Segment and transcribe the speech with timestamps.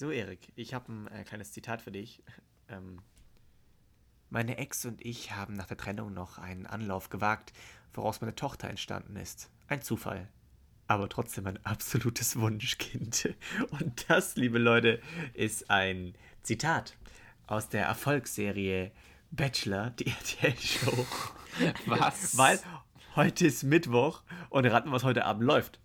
[0.00, 2.22] So, Erik, ich habe ein äh, kleines Zitat für dich.
[2.72, 3.02] Ähm,
[4.28, 7.52] meine Ex und ich haben nach der Trennung noch einen Anlauf gewagt,
[7.92, 9.50] woraus meine Tochter entstanden ist.
[9.66, 10.28] Ein Zufall.
[10.86, 13.34] Aber trotzdem ein absolutes Wunschkind.
[13.70, 15.02] Und das, liebe Leute,
[15.34, 16.14] ist ein
[16.44, 16.96] Zitat
[17.48, 18.92] aus der Erfolgsserie
[19.32, 21.06] Bachelor, die RTL-Show.
[21.86, 22.38] Was?
[22.38, 22.60] Weil
[23.16, 25.80] heute ist Mittwoch und raten, was heute Abend läuft.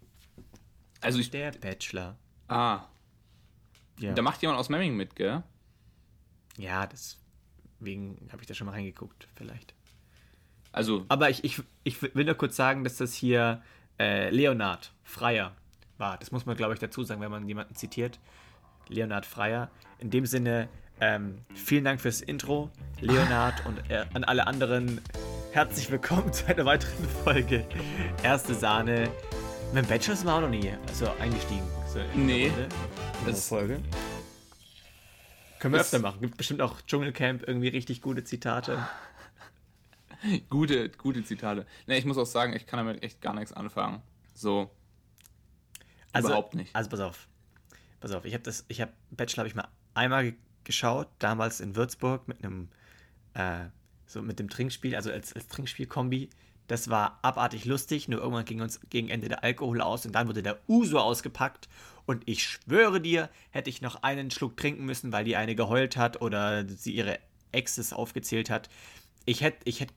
[1.01, 1.31] Also ich.
[1.31, 2.15] Der Bachelor.
[2.47, 2.89] Ah.
[3.99, 5.43] Ja, Da macht jemand aus Memming mit, gell?
[6.57, 9.73] ja deswegen habe ich da schon mal reingeguckt, vielleicht.
[10.71, 13.61] Also, Aber ich, ich, ich will nur kurz sagen, dass das hier
[13.99, 15.55] äh, Leonhard Freier
[15.97, 16.17] war.
[16.17, 18.19] Das muss man, glaube ich, dazu sagen, wenn man jemanden zitiert.
[18.89, 19.69] Leonhard Freier.
[19.99, 20.67] In dem Sinne,
[20.99, 22.69] ähm, vielen Dank fürs Intro,
[22.99, 25.01] Leonhard, und äh, an alle anderen
[25.51, 27.65] herzlich willkommen zu einer weiteren Folge
[28.23, 29.09] Erste Sahne.
[29.73, 31.63] Dem Bachelor sind wir auch noch nie also eingestiegen.
[32.13, 32.47] In Nee.
[32.49, 33.81] Runde, in der Das- Folge.
[35.59, 36.19] Können wir öfter machen.
[36.21, 38.85] Gibt bestimmt auch Dschungelcamp irgendwie richtig gute Zitate.
[40.49, 41.65] gute, gute Zitate.
[41.87, 44.01] Ne, ich muss auch sagen, ich kann damit echt gar nichts anfangen.
[44.33, 44.69] So.
[46.11, 46.75] Also, Überhaupt nicht.
[46.75, 47.27] Also pass auf.
[47.99, 50.33] Pass auf, ich habe das, ich habe Bachelor habe ich mal einmal ge
[50.65, 52.69] geschaut, damals in Würzburg mit einem,
[53.35, 53.65] äh,
[54.07, 56.31] so mit dem Trinkspiel, also als, als Trinkspiel-Kombi.
[56.67, 60.27] Das war abartig lustig, nur irgendwann ging uns gegen Ende der Alkohol aus und dann
[60.27, 61.69] wurde der Uso ausgepackt
[62.05, 65.97] und ich schwöre dir, hätte ich noch einen Schluck trinken müssen, weil die eine geheult
[65.97, 67.19] hat oder sie ihre
[67.51, 68.69] Exes aufgezählt hat.
[69.25, 69.93] Ich hätte, ich hätte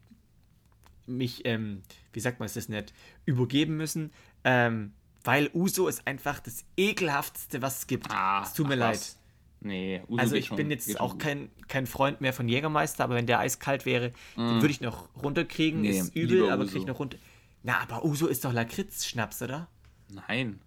[1.07, 2.93] mich, ähm, wie sagt man es das nicht,
[3.25, 4.13] übergeben müssen,
[4.45, 4.93] ähm,
[5.25, 8.11] weil Uso ist einfach das ekelhaftste, was es gibt.
[8.11, 8.95] Ah, es tut mir leid.
[8.97, 9.19] was.
[9.61, 13.17] Nee, Uso Also ich schon- bin jetzt auch kein, kein Freund mehr von Jägermeister, aber
[13.17, 15.81] wenn der eiskalt wäre, den würde ich noch runterkriegen.
[15.81, 15.83] Mm.
[15.83, 16.73] Nee, ist übel, aber Uso.
[16.73, 17.19] krieg ich noch runter.
[17.65, 19.67] Na, aber Uso ist doch Lakritz-Schnaps, oder?
[20.11, 20.61] Nein.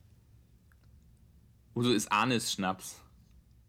[1.76, 3.02] Uso ist Anis-Schnaps.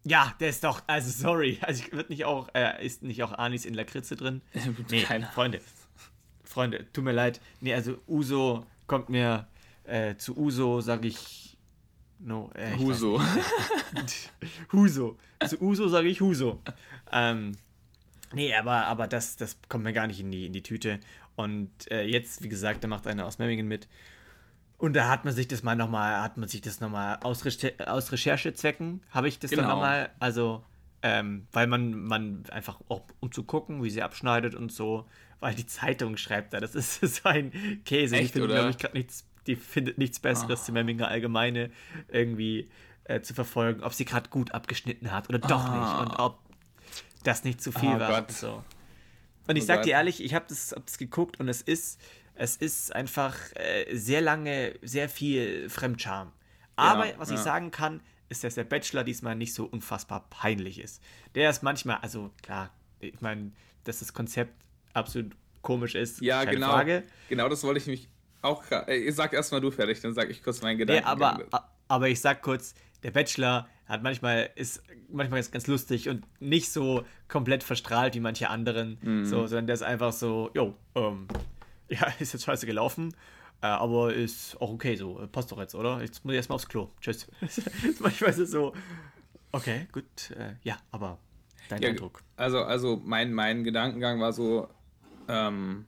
[0.05, 3.63] Ja, der ist doch, also sorry, also wird nicht auch, äh, ist nicht auch Anis
[3.65, 4.41] in Lakritze drin?
[4.89, 5.61] Nee, Keine Freunde,
[6.43, 7.39] Freunde, tut mir leid.
[7.61, 9.47] Nee, also Uso kommt mir,
[9.85, 11.57] äh, zu Uso sage ich,
[12.19, 13.21] no, äh, ich Huso.
[14.73, 15.17] Huso.
[15.47, 16.61] Zu Uso sage ich Huso.
[17.11, 17.53] Ähm,
[18.33, 20.99] nee, aber, aber das, das kommt mir gar nicht in die, in die Tüte.
[21.35, 23.87] Und äh, jetzt, wie gesagt, da macht einer aus Memmingen mit.
[24.77, 27.71] Und da hat man sich das mal nochmal, hat man sich das nochmal aus, Recher
[27.87, 29.75] aus Recherchezwecken, habe ich das dann Genau.
[29.75, 30.63] nochmal, also,
[31.01, 35.07] ähm, weil man, man einfach auch, um zu gucken, wie sie abschneidet und so,
[35.39, 37.51] weil die Zeitung schreibt da, das ist so ein
[37.85, 38.15] Käse.
[38.15, 38.59] die Echt, findet, oder?
[38.59, 41.69] glaube ich, gerade nichts, die findet nichts Besseres, die Memminger Allgemeine
[42.09, 42.69] irgendwie
[43.05, 45.77] äh, zu verfolgen, ob sie gerade gut abgeschnitten hat oder doch Ah.
[46.01, 46.39] nicht und ob
[47.23, 48.29] das nicht zu viel Oh war Gott.
[48.29, 48.63] und so.
[49.47, 49.85] Und ich Oh sag Gott.
[49.85, 51.99] dir ehrlich, ich habe das, hab das geguckt und es ist,
[52.35, 56.31] es ist einfach äh, sehr lange, sehr viel Fremdscham.
[56.75, 57.43] Aber was ich ja.
[57.43, 61.01] sagen kann, ist, dass der Bachelor diesmal nicht so unfassbar peinlich ist.
[61.35, 63.51] Der ist manchmal, also klar, ich meine,
[63.83, 64.53] dass das Konzept
[64.93, 66.71] absolut komisch ist, Ja, keine genau.
[66.71, 67.03] Frage.
[67.29, 68.09] Genau, das wollte ich mich
[68.41, 68.63] auch.
[68.71, 71.05] Äh, sag erstmal du fertig, dann sag ich kurz meinen Nee, Gedanken.
[71.07, 72.73] aber, aber ich sag kurz,
[73.03, 78.19] der Bachelor hat manchmal, ist manchmal ist ganz lustig und nicht so komplett verstrahlt wie
[78.19, 79.25] manche anderen, Mhm.
[79.25, 81.27] so, sondern der ist einfach so, jo, ähm,
[81.89, 83.15] ja, ist jetzt scheiße gelaufen,
[83.61, 86.01] äh, aber ist auch okay so, äh, passt doch jetzt, oder?
[86.01, 86.89] Jetzt muss ich erstmal aufs Klo.
[87.01, 87.29] Tschüss.
[87.99, 88.73] manchmal ist es so,
[89.51, 91.19] okay, gut, äh, ja, aber
[91.69, 92.23] dein Ja, Eindruck.
[92.35, 94.69] Also, also mein, mein Gedankengang war so,
[95.27, 95.85] ähm,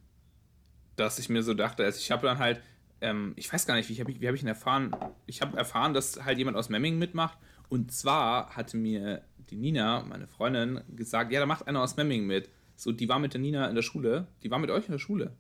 [0.96, 2.62] dass ich mir so dachte, also ich habe dann halt,
[3.02, 4.96] ähm, ich weiß gar nicht, wie habe ich, wie hab ich ihn erfahren?
[5.26, 7.38] Ich habe erfahren, dass halt jemand aus Memmingen mitmacht.
[7.68, 12.28] Und zwar hatte mir die Nina, meine Freundin, gesagt, ja, da macht einer aus Memmingen
[12.28, 12.50] mit.
[12.76, 14.28] So, die war mit der Nina in der Schule.
[14.44, 15.36] Die war mit euch in der Schule.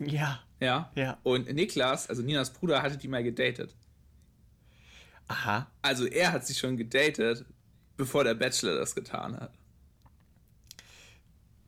[0.00, 0.90] Ja, Ja.
[0.94, 1.18] Ja.
[1.22, 3.74] Und Niklas, also Ninas Bruder, hatte die mal gedatet.
[5.28, 7.44] aha, Also er hat sie schon gedatet,
[7.96, 9.52] bevor der Bachelor das getan hat.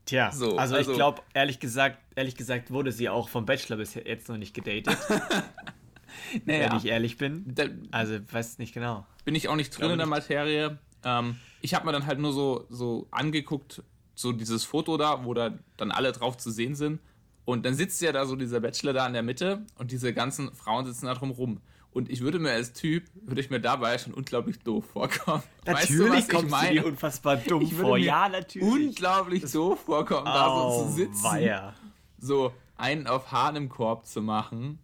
[0.04, 3.76] Tja, So, also, also- ich glaube, ehrlich gesagt, ehrlich gesagt wurde sie auch vom Bachelor
[3.76, 4.97] bis jetzt noch nicht gedatet,
[6.44, 7.54] wenn ich ehrlich bin.
[7.92, 9.06] Also, weiß nicht genau.
[9.25, 10.06] bin ich auch nicht drin in der.
[10.09, 10.78] Materie.
[11.04, 13.83] Ähm, ich habe mir dann halt nur so, so angeguckt,
[14.15, 17.01] so dieses Foto da, wo da dann alle drauf zu sehen sind.
[17.44, 20.54] Und dann sitzt ja da so dieser Bachelor da in der Mitte und diese ganzen
[20.54, 21.60] Frauen sitzen da drum rum.
[21.92, 25.42] Und ich würde mir als Typ, würde ich mir dabei schon unglaublich doof vorkommen.
[25.66, 26.84] weißt du, was ich kommst du dir meine?
[26.84, 27.98] unfassbar dumm vor.
[27.98, 28.66] Ja, natürlich.
[28.66, 31.24] Unglaublich doof vorkommen, da so zu sitzen.
[31.24, 31.74] weia.
[32.18, 34.78] So einen auf Hahn im Korb zu machen.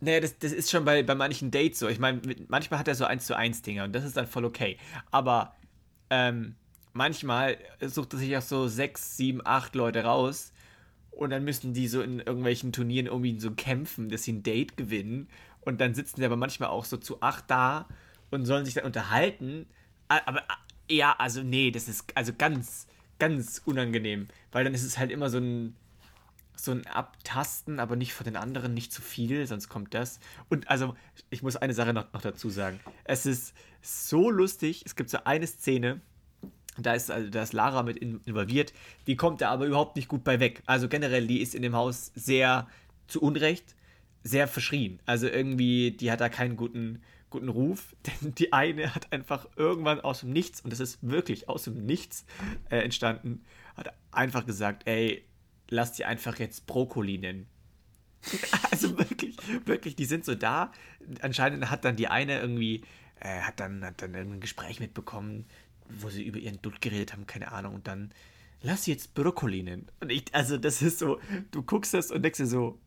[0.00, 1.88] Naja, das, das ist schon bei, bei manchen Dates so.
[1.88, 4.44] Ich meine, manchmal hat er so 1 zu 1 Dinger und das ist dann voll
[4.44, 4.78] okay.
[5.10, 5.54] Aber
[6.10, 6.54] ähm,
[6.92, 10.52] manchmal sucht er sich auch so 6, 7, 8 Leute raus
[11.16, 14.76] und dann müssen die so in irgendwelchen Turnieren ihn so kämpfen, dass sie ein Date
[14.76, 15.28] gewinnen.
[15.60, 17.88] Und dann sitzen die aber manchmal auch so zu 8 da
[18.30, 19.66] und sollen sich dann unterhalten.
[20.08, 20.42] aber
[20.90, 22.86] ja, also nee, das ist also ganz,
[23.18, 25.76] ganz unangenehm, weil dann ist es halt immer so ein
[26.56, 30.20] so ein Abtasten, aber nicht von den anderen, nicht zu viel, sonst kommt das.
[30.48, 30.94] Und also,
[31.28, 32.78] ich muss eine Sache noch, noch dazu sagen.
[33.04, 36.00] Es ist so lustig, es gibt so eine Szene,
[36.78, 38.72] da ist, also, da Lara mit involviert,
[39.06, 40.62] die kommt da aber überhaupt nicht gut bei weg.
[40.66, 42.66] Also generell, die ist in dem Haus sehr
[43.06, 43.74] zu Unrecht,
[44.22, 45.00] sehr verschrien.
[45.06, 50.00] Also irgendwie, die hat da keinen guten, guten Ruf, denn die eine hat einfach irgendwann
[50.00, 52.24] aus dem Nichts, und das ist wirklich aus dem Nichts
[52.70, 53.44] äh, entstanden,
[53.76, 55.24] hat einfach gesagt, ey,
[55.68, 57.46] lass die einfach jetzt Brokkoli nennen.
[58.70, 59.36] also wirklich,
[59.66, 60.72] wirklich, die sind so da.
[61.20, 62.82] Anscheinend hat dann die eine irgendwie,
[63.20, 65.46] äh, hat, dann, hat dann ein Gespräch mitbekommen,
[65.88, 68.12] wo sie über ihren Dutt geredet haben, keine Ahnung, und dann
[68.62, 69.88] lass jetzt Brokkoli nennen.
[70.00, 71.20] Und ich, also das ist so,
[71.50, 72.80] du guckst das und denkst dir so,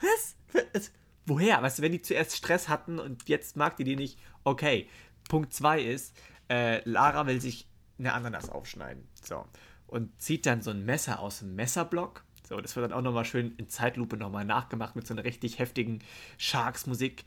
[0.00, 0.36] was?
[0.72, 0.92] was?
[1.26, 1.62] Woher?
[1.62, 4.88] Weißt du, wenn die zuerst Stress hatten und jetzt mag die die nicht, okay.
[5.28, 6.16] Punkt 2 ist,
[6.50, 7.68] äh, Lara will sich
[7.98, 9.06] eine Ananas aufschneiden.
[9.22, 9.46] So
[9.92, 12.24] und zieht dann so ein Messer aus dem Messerblock.
[12.48, 15.58] So, das wird dann auch nochmal schön in Zeitlupe nochmal nachgemacht mit so einer richtig
[15.58, 16.02] heftigen
[16.38, 17.24] Sharks-Musik.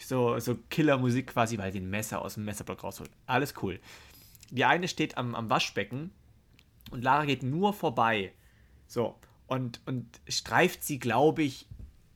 [0.00, 3.10] So, so Killer-Musik quasi, weil sie ein Messer aus dem Messerblock rausholt.
[3.26, 3.78] Alles cool.
[4.50, 6.10] Die eine steht am, am Waschbecken
[6.90, 8.32] und Lara geht nur vorbei.
[8.86, 11.66] So, und, und streift sie, glaube ich,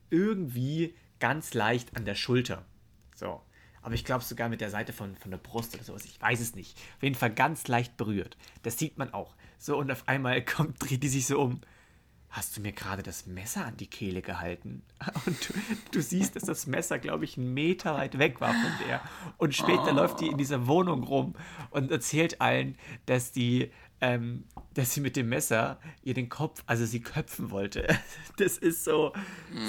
[0.08, 2.64] irgendwie ganz leicht an der Schulter.
[3.14, 3.42] So
[3.82, 6.04] aber ich glaube sogar mit der Seite von, von der Brust oder sowas.
[6.04, 6.78] Ich weiß es nicht.
[6.96, 8.36] Auf jeden Fall ganz leicht berührt.
[8.62, 9.34] Das sieht man auch.
[9.58, 11.60] So, und auf einmal kommt, dreht die sich so um.
[12.32, 14.82] Hast du mir gerade das Messer an die Kehle gehalten?
[15.26, 15.54] Und du,
[15.92, 19.02] du siehst, dass das Messer, glaube ich, einen Meter weit weg war von der.
[19.36, 19.96] Und später oh.
[19.96, 21.34] läuft die in dieser Wohnung rum
[21.70, 23.70] und erzählt allen, dass die,
[24.00, 27.86] ähm, dass sie mit dem Messer ihr den Kopf, also sie köpfen wollte.
[28.38, 29.12] Das ist so,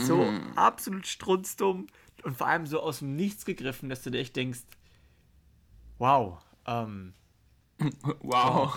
[0.05, 0.53] so mm.
[0.55, 1.87] absolut strunzdumm
[2.23, 4.61] und vor allem so aus dem Nichts gegriffen, dass du dir echt denkst,
[5.97, 7.13] wow, ähm,
[8.21, 8.73] wow.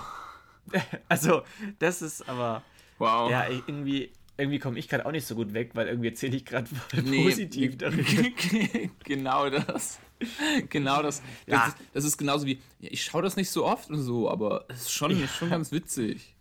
[1.08, 1.42] Also,
[1.78, 2.64] das ist aber,
[2.98, 3.30] wow.
[3.30, 6.44] Ja, irgendwie, irgendwie komme ich gerade auch nicht so gut weg, weil irgendwie erzähle ich
[6.44, 6.68] gerade
[7.02, 8.04] nee, positiv darüber.
[9.04, 10.00] genau das.
[10.70, 11.20] Genau das.
[11.46, 11.58] Ja.
[11.58, 14.30] Das, ist, das ist genauso wie, ja, ich schaue das nicht so oft und so,
[14.30, 15.28] aber es ist schon, ja.
[15.28, 16.34] schon ganz witzig.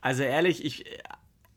[0.00, 0.86] Also ehrlich, ich,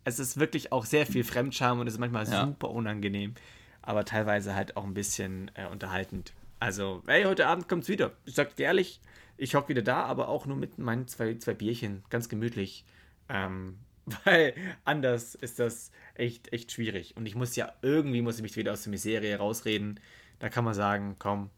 [0.03, 2.45] es ist wirklich auch sehr viel Fremdscham und es ist manchmal ja.
[2.45, 3.35] super unangenehm
[3.81, 6.33] aber teilweise halt auch ein bisschen äh, unterhaltend.
[6.59, 8.11] Also, hey, heute Abend kommt's wieder.
[8.25, 9.01] Ich sag dir ehrlich,
[9.37, 12.85] ich hocke wieder da, aber auch nur mit meinen zwei, zwei Bierchen, ganz gemütlich.
[13.29, 13.79] Ähm,
[14.23, 14.53] weil
[14.85, 17.15] anders ist das echt, echt schwierig.
[17.17, 19.99] Und ich muss ja, irgendwie muss ich mich wieder aus der Miserie rausreden.
[20.39, 21.49] Da kann man sagen, komm,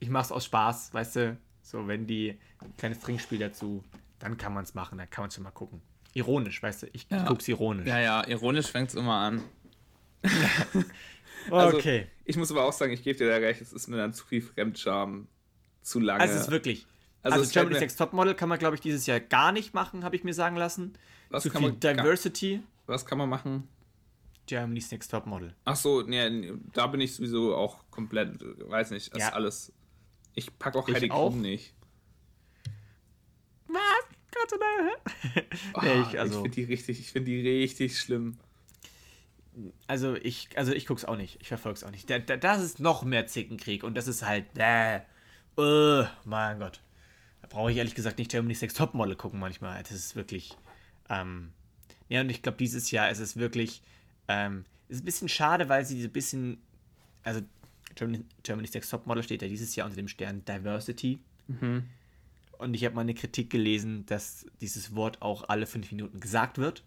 [0.00, 3.82] ich mach's aus Spaß, weißt du, so wenn die ein kleines Trinkspiel dazu,
[4.18, 5.80] dann kann man es machen, dann kann man schon mal gucken.
[6.12, 7.24] Ironisch, weißt du, ich, ja.
[7.24, 7.86] guck's ironisch.
[7.86, 9.42] Ja, ja, ironisch fängt's immer an.
[11.50, 12.06] also, okay.
[12.24, 14.24] Ich muss aber auch sagen, ich gebe dir da recht, es ist mir dann zu
[14.24, 15.28] viel Fremdscham,
[15.82, 16.20] zu lange.
[16.20, 16.86] Also es ist wirklich.
[17.26, 20.16] Also, also Germany's Next Topmodel kann man, glaube ich, dieses Jahr gar nicht machen, habe
[20.16, 20.94] ich mir sagen lassen.
[21.30, 22.62] Was zu kann viel man Diversity.
[22.86, 23.68] Was kann man machen?
[24.46, 25.54] Germany's Next Topmodel.
[25.64, 28.38] Ach so, nee, da bin ich sowieso auch komplett,
[28.68, 29.28] weiß nicht, das ja.
[29.28, 29.72] ist alles.
[30.34, 31.74] Ich packe auch Heidi Klum nicht.
[33.68, 33.80] Was?
[34.32, 35.46] Gott sei Dank.
[35.74, 38.36] Oh, nee, ich also, ich finde die richtig, ich finde die richtig schlimm
[39.86, 41.38] also ich, also ich guck's auch nicht.
[41.40, 42.08] Ich verfolg's auch nicht.
[42.10, 45.00] Da, da, das ist noch mehr Zickenkrieg und das ist halt, äh,
[45.58, 46.80] uh, mein Gott.
[47.42, 49.82] Da brauche ich ehrlich gesagt nicht Germany's Next Topmodel gucken manchmal.
[49.82, 50.56] Das ist wirklich,
[51.08, 51.52] ähm,
[52.08, 53.82] ja, und ich glaube, dieses Jahr ist es wirklich,
[54.28, 56.58] ähm, ist ein bisschen schade, weil sie so ein bisschen,
[57.22, 57.40] also
[57.94, 61.18] Germany, Germany's Next Topmodel steht ja dieses Jahr unter dem Stern Diversity.
[61.48, 61.84] Mhm.
[62.58, 66.58] Und ich habe mal eine Kritik gelesen, dass dieses Wort auch alle fünf Minuten gesagt
[66.58, 66.84] wird.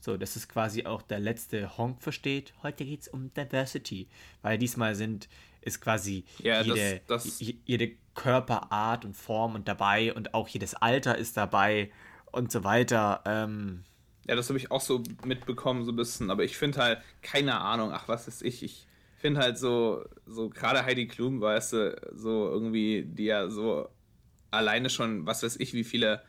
[0.00, 2.54] So, dass es quasi auch der letzte Honk versteht.
[2.62, 4.06] Heute geht es um Diversity.
[4.42, 5.28] Weil diesmal sind,
[5.60, 10.74] ist quasi ja, jede, das, das jede Körperart und Form und dabei und auch jedes
[10.74, 11.90] Alter ist dabei
[12.32, 13.22] und so weiter.
[13.24, 13.84] Ähm,
[14.26, 16.30] ja, das habe ich auch so mitbekommen, so ein bisschen.
[16.30, 18.62] Aber ich finde halt, keine Ahnung, ach, was ist ich?
[18.64, 23.88] Ich finde halt so, so gerade Heidi Klum, weißt du, so irgendwie, die ja so
[24.50, 26.22] alleine schon, was weiß ich, wie viele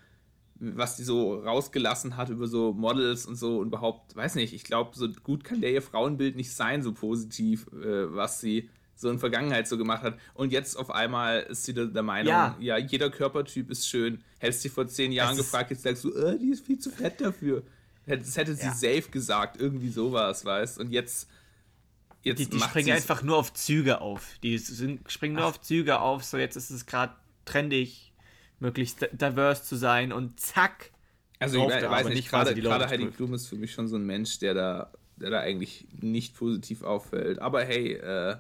[0.62, 4.66] was die so rausgelassen hat über so Models und so und überhaupt, weiß nicht, ich
[4.66, 8.70] glaube, so gut kann der ihr Frauenbild nicht sein, so positiv, äh, was sie
[9.00, 10.20] so in Vergangenheit so gemacht hat.
[10.34, 14.22] Und jetzt auf einmal ist sie der Meinung, ja, ja jeder Körpertyp ist schön.
[14.40, 16.92] Hättest du sie vor zehn Jahren gefragt, jetzt sagst du, äh, die ist viel zu
[16.92, 17.64] fett dafür.
[18.06, 18.74] Das hätte sie ja.
[18.74, 21.30] safe gesagt, irgendwie sowas, weißt Und jetzt.
[22.24, 24.38] jetzt die, die springen einfach nur auf Züge auf.
[24.44, 25.50] Die sind, springen nur Ach.
[25.50, 27.14] auf Züge auf, so jetzt ist es gerade
[27.46, 28.12] trendig
[28.60, 30.92] möglichst diverse zu sein und zack.
[31.40, 34.06] Also ich weiß nicht, nicht gerade, gerade Heidi Klum ist für mich schon so ein
[34.06, 37.40] Mensch, der da, der da eigentlich nicht positiv auffällt.
[37.40, 38.36] Aber hey, äh,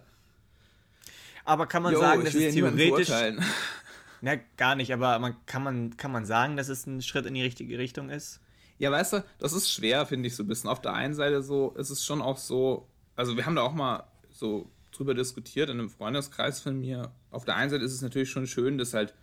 [1.45, 3.09] Aber kann man Jo, sagen, dass es theoretisch.
[4.21, 7.33] Na, gar nicht, aber man, kann, man, kann man sagen, dass es ein Schritt in
[7.33, 8.41] die richtige Richtung ist?
[8.77, 10.69] Ja, weißt du, das ist schwer, finde ich so ein bisschen.
[10.69, 13.73] Auf der einen Seite so, ist es schon auch so, also wir haben da auch
[13.73, 17.11] mal so drüber diskutiert in einem Freundeskreis von mir.
[17.31, 19.13] Auf der einen Seite ist es natürlich schon schön, dass halt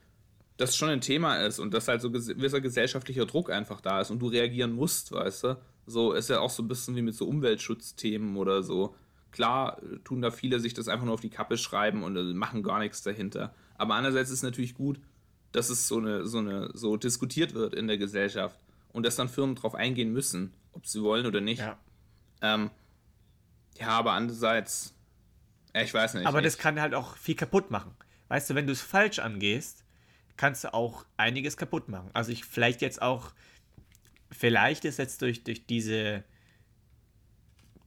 [0.56, 4.11] das schon ein Thema ist und dass halt so gewisser gesellschaftlicher Druck einfach da ist
[4.11, 5.56] und du reagieren musst, weißt du.
[5.87, 8.94] So ist ja auch so ein bisschen wie mit so Umweltschutzthemen oder so.
[9.37, 12.23] Klar äh, tun da viele sich das einfach nur auf die Kappe schreiben und äh,
[12.23, 13.55] machen gar nichts dahinter.
[13.75, 14.99] Aber andererseits ist es natürlich gut,
[15.52, 18.59] dass es so eine, so eine, so diskutiert wird in der Gesellschaft
[18.95, 21.59] und dass dann Firmen drauf eingehen müssen, ob sie wollen oder nicht.
[21.59, 21.78] Ja.
[22.40, 22.71] Ähm,
[23.78, 24.95] ja, aber andererseits,
[25.75, 26.26] ich weiß nicht.
[26.26, 27.95] Aber ich, das kann halt auch viel kaputt machen.
[28.28, 29.85] Weißt du, wenn du es falsch angehst,
[30.38, 32.09] kannst du auch einiges kaputt machen.
[32.14, 33.33] Also ich vielleicht jetzt auch,
[34.31, 36.25] vielleicht ist jetzt durch, durch diese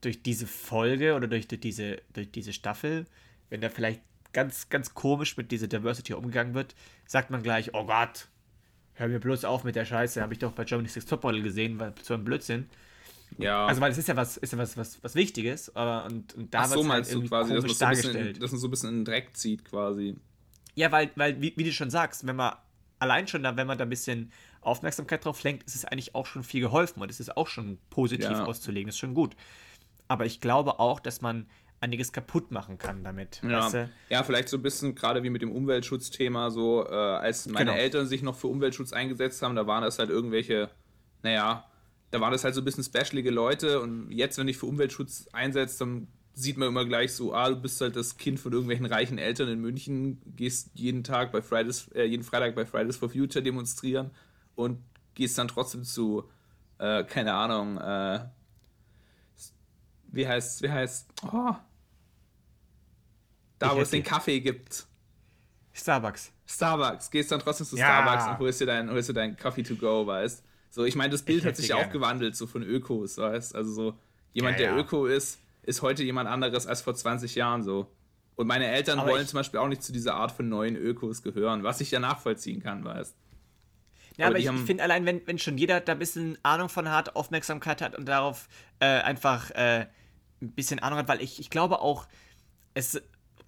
[0.00, 3.06] durch diese Folge oder durch, durch, diese, durch diese Staffel,
[3.50, 4.00] wenn da vielleicht
[4.32, 6.74] ganz, ganz komisch mit dieser Diversity umgegangen wird,
[7.06, 8.28] sagt man gleich, oh Gott,
[8.94, 11.78] hör mir bloß auf mit der Scheiße, habe ich doch bei Germany's Next Topmodel gesehen,
[11.80, 12.68] war so ein Blödsinn.
[13.38, 13.66] ja.
[13.66, 16.54] Also weil es ist ja was, ist ja was, was, was Wichtiges, aber und, und
[16.54, 18.42] da Ach so wird's meinst du irgendwie quasi, dass man so ein bisschen, dargestellt.
[18.42, 20.16] dass man so ein bisschen in den Dreck zieht quasi.
[20.76, 22.54] Ja, weil, weil wie, wie du schon sagst, wenn man
[23.00, 24.30] allein schon da, wenn man da ein bisschen
[24.60, 27.78] Aufmerksamkeit drauf lenkt, ist es eigentlich auch schon viel geholfen und es ist auch schon
[27.88, 28.44] positiv Ja.
[28.44, 29.34] auszulegen, ist schon gut.
[30.10, 31.46] Aber ich glaube auch, dass man
[31.78, 33.40] einiges kaputt machen kann damit.
[33.44, 33.90] Ja, Weißt du?
[34.10, 37.80] ja, vielleicht so ein bisschen gerade wie mit dem Umweltschutzthema, so äh, als meine Genau.
[37.82, 40.68] Eltern sich noch für Umweltschutz eingesetzt haben, da waren das halt irgendwelche,
[41.22, 41.64] naja,
[42.10, 45.28] da waren das halt so ein bisschen specialige Leute und jetzt, wenn ich für Umweltschutz
[45.32, 48.86] einsetzt, dann sieht man immer gleich so, ah, du bist halt das Kind von irgendwelchen
[48.86, 53.10] reichen Eltern in München, gehst jeden Tag bei Fridays, äh, jeden Freitag bei Fridays for
[53.10, 54.10] Future demonstrieren
[54.56, 54.80] und
[55.14, 56.24] gehst dann trotzdem zu,
[56.78, 58.20] äh, keine Ahnung, äh,
[60.12, 61.54] wie heißt, wie heißt, oh,
[63.58, 64.86] da Ich wo es den Kaffee gibt.
[65.72, 66.32] Starbucks.
[66.46, 67.86] Starbucks, gehst dann trotzdem zu Ja.
[67.86, 71.22] Starbucks und holst dir dein, holst dir Coffee to go, weißt So, ich meine, das
[71.22, 73.98] Bild Ich hat sich ja auch gewandelt, so von Ökos, weißt Also so,
[74.32, 74.76] jemand, Ja, der.
[74.78, 77.86] Öko ist, ist heute jemand anderes als vor 20 Jahren so.
[78.34, 81.22] Und meine Eltern Aber wollen zum Beispiel auch nicht zu dieser Art von neuen Ökos
[81.22, 83.14] gehören, was ich ja nachvollziehen kann, weißt
[84.16, 86.88] Ja, Aber aber ich finde allein, wenn, wenn schon jeder da ein bisschen Ahnung von
[86.90, 88.48] hat, Aufmerksamkeit hat und darauf
[88.80, 89.86] äh, einfach äh,
[90.42, 92.06] ein bisschen Ahnung hat, weil ich, ich glaube auch,
[92.74, 93.00] es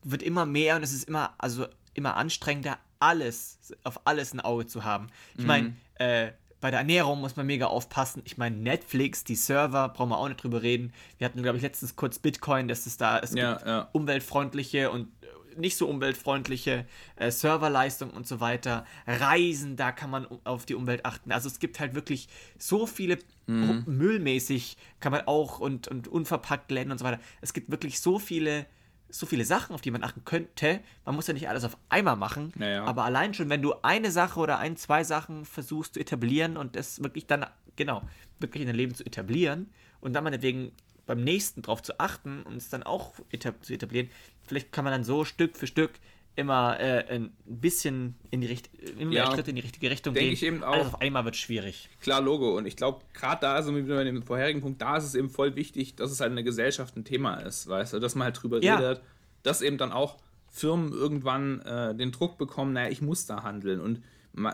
[0.02, 4.66] wird immer mehr und es ist immer, also immer anstrengender, alles, auf alles ein Auge
[4.66, 5.08] zu haben.
[5.36, 5.76] Ich meine, Mhm.
[5.94, 8.22] äh, bei der Ernährung muss man mega aufpassen.
[8.24, 10.92] Ich meine, Netflix, die Server, brauchen wir auch nicht drüber reden.
[11.18, 13.88] Wir hatten, glaube ich, letztens kurz Bitcoin, dass es da, es Ja, gibt ja.
[13.92, 18.84] umweltfreundliche und äh, nicht so umweltfreundliche äh, Serverleistung und so weiter.
[19.06, 21.32] Reisen, da kann man auf die Umwelt achten.
[21.32, 22.28] Also es gibt halt wirklich
[22.58, 23.18] so viele
[23.48, 23.82] Mhm.
[23.86, 27.18] müllmäßig kann man auch und, und unverpackt Läden und so weiter.
[27.40, 28.66] Es gibt wirklich so viele
[29.14, 30.80] so viele Sachen, auf die man achten könnte.
[31.04, 32.84] Man muss ja nicht alles auf einmal machen, Ja, ja.
[32.84, 36.76] aber allein schon, wenn du eine Sache oder ein, zwei Sachen versuchst zu etablieren und
[36.76, 37.44] das wirklich dann,
[37.76, 38.00] genau,
[38.40, 39.68] wirklich in dein Leben zu etablieren
[40.00, 40.72] und dann meinetwegen
[41.14, 44.08] beim nächsten drauf zu achten und es dann auch etab zu etablieren,
[44.46, 45.90] vielleicht kann man dann so Stück für Stück
[46.34, 50.32] immer äh, ein bisschen in die Richt immer Ja, Schritte in die richtige Richtung gehen.
[50.32, 50.72] ich eben auch.
[50.72, 51.90] Alles auf einmal wird schwierig.
[52.00, 52.56] Klar, Logo.
[52.56, 55.28] Und ich glaube, gerade da, so wie bei dem vorherigen Punkt, da ist es eben
[55.28, 58.24] voll wichtig, dass es halt in der Gesellschaft ein Thema ist, weißt du, dass man
[58.24, 58.76] halt drüber Ja.
[58.76, 59.02] redet,
[59.42, 60.16] dass eben dann auch
[60.48, 63.80] Firmen irgendwann äh, den Druck bekommen, naja, ich muss da handeln.
[63.80, 64.02] Und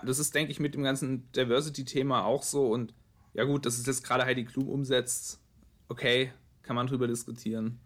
[0.04, 2.66] das ist, denke ich, mit dem ganzen Diversity-Thema auch so.
[2.72, 2.92] Und
[3.34, 5.40] ja gut, dass es jetzt gerade Heidi Klum umsetzt,
[5.88, 6.32] okay,
[6.68, 7.80] kann man drüber diskutieren.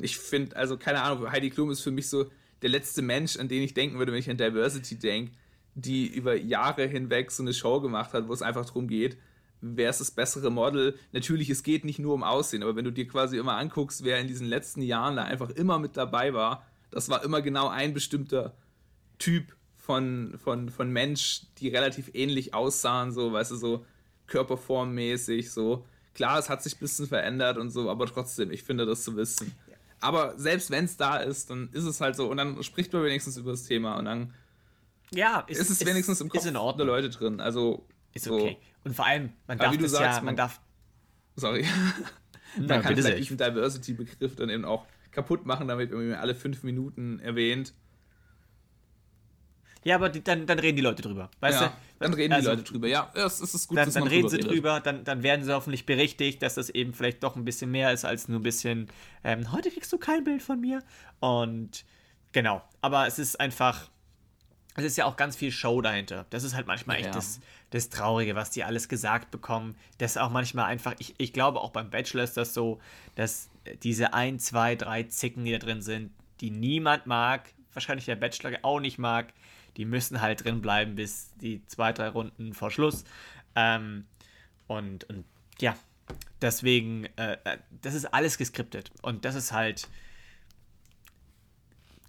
[0.00, 2.30] Ich finde, also keine Ahnung, Heidi Klum ist für mich so
[2.62, 5.32] der letzte Mensch, an den ich denken würde, wenn ich an Diversity denke,
[5.74, 9.18] die über Jahre hinweg so eine Show gemacht hat, wo es einfach darum geht,
[9.60, 10.98] wer ist das bessere Model.
[11.12, 14.18] Natürlich, es geht nicht nur um Aussehen, aber wenn du dir quasi immer anguckst, wer
[14.18, 17.92] in diesen letzten Jahren da einfach immer mit dabei war, das war immer genau ein
[17.92, 18.56] bestimmter
[19.18, 23.84] Typ von, von, von Mensch, die relativ ähnlich aussahen, so, weißt du, so
[24.26, 25.84] körperformmäßig, so.
[26.14, 29.16] Klar, es hat sich ein bisschen verändert und so, aber trotzdem, ich finde das zu
[29.16, 29.52] wissen.
[30.00, 33.04] Aber selbst wenn es da ist, dann ist es halt so und dann spricht man
[33.04, 34.34] wenigstens über das Thema und dann
[35.12, 36.86] Ja, ist es wenigstens im Kopf ist in der Ordnung.
[36.86, 37.40] Leute drin.
[37.40, 38.34] Also, Ist so.
[38.34, 38.56] okay.
[38.84, 40.60] Und vor allem, man darf das sagst, ja, man- man darf
[41.36, 41.64] sorry.
[42.56, 43.16] Na, man kann vielleicht sehr.
[43.16, 47.74] diesen Diversity-Begriff dann eben auch kaputt machen, damit man alle fünf Minuten erwähnt.
[49.82, 51.30] Ja, aber die, dann, dann reden die Leute drüber.
[51.40, 51.72] Weißt ja, du?
[52.00, 52.88] dann reden Also, die Leute drüber.
[52.88, 54.50] Ja, es es ist gut, Dann, dass dann man reden sie redet.
[54.50, 57.92] drüber, dann, dann werden sie hoffentlich berichtigt, dass das eben vielleicht doch ein bisschen mehr
[57.92, 58.88] ist als nur ein bisschen,
[59.24, 60.82] ähm, heute kriegst du kein Bild von mir.
[61.20, 61.84] Und
[62.32, 63.88] genau, aber es ist einfach,
[64.76, 66.26] es ist ja auch ganz viel Show dahinter.
[66.30, 67.12] Das ist halt manchmal echt Ja.
[67.12, 69.76] das, das Traurige, was die alles gesagt bekommen.
[69.98, 72.80] Das ist auch manchmal einfach, ich, ich glaube auch beim Bachelor ist das so,
[73.14, 73.48] dass
[73.82, 78.58] diese ein, zwei, drei Zicken, die da drin sind, die niemand mag, wahrscheinlich der Bachelor
[78.62, 79.32] auch nicht mag.
[79.76, 83.04] Die müssen halt drin bleiben bis die zwei, drei Runden vor Schluss.
[83.54, 84.06] Ähm,
[84.66, 85.24] und, und
[85.60, 85.76] ja,
[86.40, 88.90] deswegen, äh, äh das ist alles geskriptet.
[89.02, 89.88] Und das ist halt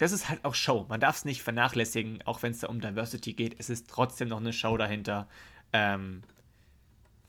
[0.01, 0.87] das ist halt auch Show.
[0.89, 3.55] Man darf es nicht vernachlässigen, auch wenn es da um Diversity geht.
[3.59, 5.27] Es ist trotzdem noch eine Show dahinter.
[5.73, 6.23] Ähm,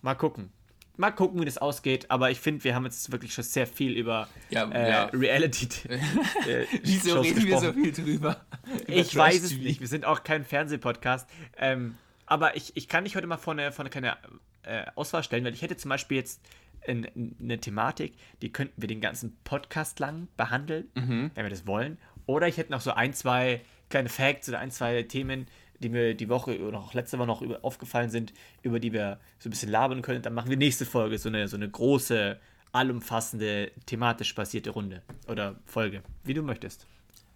[0.01, 0.51] mal gucken.
[0.97, 2.11] Mal gucken, wie das ausgeht.
[2.11, 5.05] Aber ich finde, wir haben jetzt wirklich schon sehr viel über ja, äh, ja.
[5.07, 5.69] Reality.
[6.47, 8.45] Äh, Wieso reden wir so viel drüber?
[8.87, 9.81] ich weiß es nicht.
[9.81, 11.29] Wir sind auch kein Fernsehpodcast.
[11.57, 11.97] Ähm,
[12.27, 14.17] aber ich, ich kann dich heute mal vor eine, vor eine kleine
[14.65, 16.41] äh, Auswahl stellen, weil ich hätte zum Beispiel jetzt
[16.87, 21.31] eine Thematik, die könnten wir den ganzen Podcast lang behandeln, mhm.
[21.35, 21.99] wenn wir das wollen.
[22.27, 25.47] Oder ich hätte noch so ein, zwei kleine Facts oder ein, zwei Themen,
[25.83, 29.49] die mir die Woche oder auch letzte Woche noch aufgefallen sind, über die wir so
[29.49, 30.23] ein bisschen labern können.
[30.23, 32.39] Dann machen wir nächste Folge so eine, so eine große,
[32.73, 36.87] allumfassende, thematisch basierte Runde oder Folge, wie du möchtest.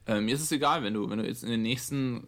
[0.07, 2.27] Äh, mir ist es egal, wenn du, wenn du jetzt in den nächsten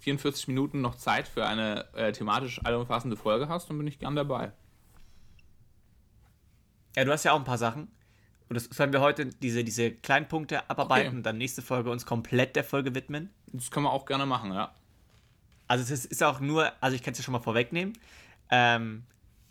[0.00, 4.16] 44 Minuten noch Zeit für eine äh, thematisch allumfassende Folge hast, dann bin ich gern
[4.16, 4.52] dabei.
[6.96, 7.88] Ja, du hast ja auch ein paar Sachen.
[8.48, 11.16] Und das sollen wir heute diese, diese kleinen Punkte abarbeiten okay.
[11.16, 13.30] und dann nächste Folge uns komplett der Folge widmen?
[13.52, 14.74] Das können wir auch gerne machen, ja.
[15.68, 17.92] Also es ist, auch nur, also ich kann es ja schon mal vorwegnehmen.
[18.50, 19.04] Ähm,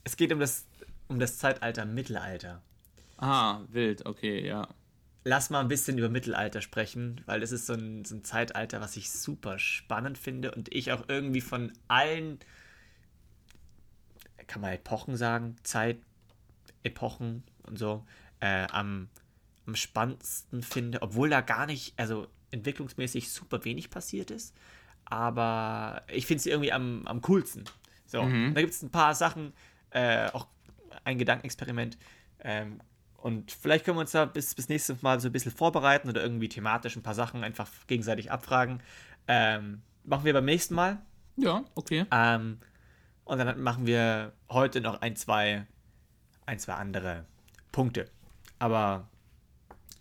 [0.03, 0.65] es geht um das,
[1.07, 2.61] um das Zeitalter Mittelalter.
[3.17, 4.67] Ah, wild, okay, ja.
[5.23, 8.81] Lass mal ein bisschen über Mittelalter sprechen, weil das ist so ein, so ein Zeitalter,
[8.81, 12.39] was ich super spannend finde und ich auch irgendwie von allen,
[14.47, 18.05] kann man Epochen sagen, Zeitepochen und so,
[18.39, 19.09] äh, am,
[19.65, 24.55] am spannendsten finde, obwohl da gar nicht, also entwicklungsmäßig super wenig passiert ist,
[25.09, 27.65] aber ich finde sie irgendwie am, am coolsten.
[28.05, 28.53] So, mhm.
[28.53, 29.53] da gibt es ein paar Sachen,
[29.91, 30.47] äh, auch
[31.03, 31.97] ein Gedankenexperiment.
[32.39, 32.79] Ähm,
[33.17, 36.21] und vielleicht können wir uns da bis, bis nächstes Mal so ein bisschen vorbereiten oder
[36.21, 38.81] irgendwie thematisch ein paar Sachen einfach gegenseitig abfragen.
[39.27, 40.99] Ähm, machen wir beim nächsten Mal.
[41.35, 42.05] Ja, okay.
[42.11, 42.59] Ähm,
[43.25, 45.65] und dann machen wir heute noch ein, zwei,
[46.45, 47.25] ein, zwei andere
[47.71, 48.09] Punkte.
[48.59, 49.07] Aber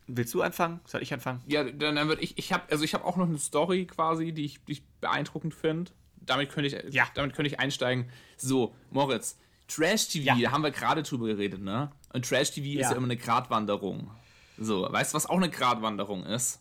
[0.06, 0.80] willst du anfangen?
[0.84, 1.42] Soll ich anfangen?
[1.46, 4.32] Ja, dann, dann würde ich, ich habe, also ich habe auch noch eine Story quasi,
[4.32, 5.92] die ich, die ich beeindruckend finde.
[6.16, 7.06] Damit könnte ich, ja.
[7.14, 8.10] damit könnte ich einsteigen.
[8.36, 9.38] So, Moritz,
[9.68, 10.48] Trash TV, ja.
[10.48, 11.90] da haben wir gerade drüber geredet, ne?
[12.12, 12.80] Und Trash TV ja.
[12.80, 14.10] ist ja immer eine Gratwanderung.
[14.58, 16.60] So, weißt du, was auch eine Gratwanderung ist?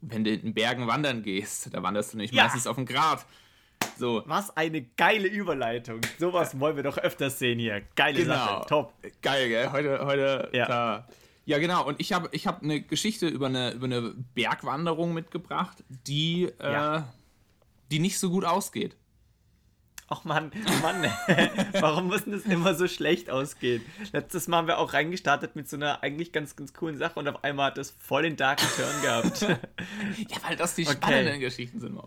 [0.00, 2.44] Wenn du in den Bergen wandern gehst, da wanderst du nicht ja.
[2.44, 3.26] meistens auf dem Grat.
[3.98, 4.22] So.
[4.26, 6.00] Was eine geile Überleitung.
[6.18, 7.82] Sowas wollen wir doch öfters sehen hier.
[7.94, 8.34] Geile genau.
[8.34, 8.66] Sache.
[8.68, 8.94] Top.
[9.22, 9.72] Geil, gell?
[9.72, 10.66] Heute, heute, ja.
[10.66, 11.08] Da
[11.46, 11.86] ja, genau.
[11.86, 16.72] Und ich habe ich hab eine Geschichte über eine, über eine Bergwanderung mitgebracht, die, äh,
[16.72, 17.14] ja.
[17.90, 18.96] die nicht so gut ausgeht.
[20.08, 21.04] Ach Mann, Mann,
[21.80, 23.84] warum muss das immer so schlecht ausgehen?
[24.12, 27.26] Letztes Mal haben wir auch reingestartet mit so einer eigentlich ganz, ganz coolen Sache und
[27.26, 29.40] auf einmal hat das voll den darken Turn gehabt.
[29.42, 30.96] ja, weil das die okay.
[30.96, 31.98] spannenden Geschichten sind.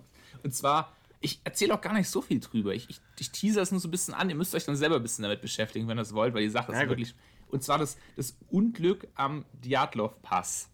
[0.44, 2.74] Und zwar, ich erzähle auch gar nicht so viel drüber.
[2.74, 4.30] Ich, ich, ich tease das nur so ein bisschen an.
[4.30, 6.50] Ihr müsst euch dann selber ein bisschen damit beschäftigen, wenn ihr das wollt, weil die
[6.50, 7.16] Sache ja, ist wirklich
[7.50, 10.70] und zwar das, das Unglück am Djatlov-Pass.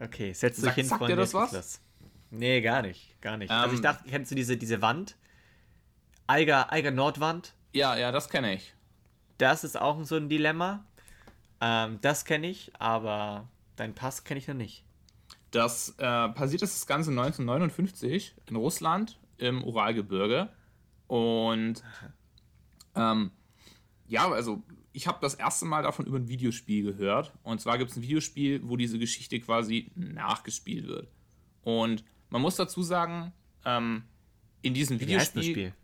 [0.00, 1.00] Okay, setz dich hin, sagt.
[1.00, 1.80] Sagt dir das was?
[2.30, 3.20] Nee, gar nicht.
[3.20, 3.50] Gar nicht.
[3.50, 5.16] Ähm, also ich ähm, dachte, kennst du diese, diese Wand?
[6.26, 7.54] Eiger, Eiger Nordwand?
[7.72, 8.74] Ja, ja, das kenne ich.
[9.38, 10.84] Das ist auch so ein Dilemma.
[11.60, 14.84] Ähm, das kenne ich, aber dein Pass kenne ich noch nicht.
[15.50, 20.50] Das äh, passiert ist das Ganze 1959 in Russland im Uralgebirge.
[21.06, 21.82] Und
[22.94, 23.30] ähm,
[24.08, 27.32] ja, also ich habe das erste Mal davon über ein Videospiel gehört.
[27.42, 31.08] Und zwar gibt es ein Videospiel, wo diese Geschichte quasi nachgespielt wird.
[31.62, 33.32] Und man muss dazu sagen,
[33.64, 34.04] ähm,
[34.62, 35.74] in diesem Wie Videospiel.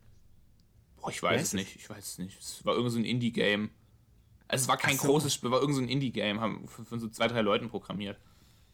[1.00, 1.76] Boah, ich weiß es nicht.
[1.76, 2.40] Ich weiß es nicht.
[2.40, 3.70] Es war irgend so ein Indie-Game.
[4.48, 5.08] Also es war kein so.
[5.08, 8.18] großes Spiel, war irgend so ein Indie-Game, haben von so zwei, drei Leuten programmiert.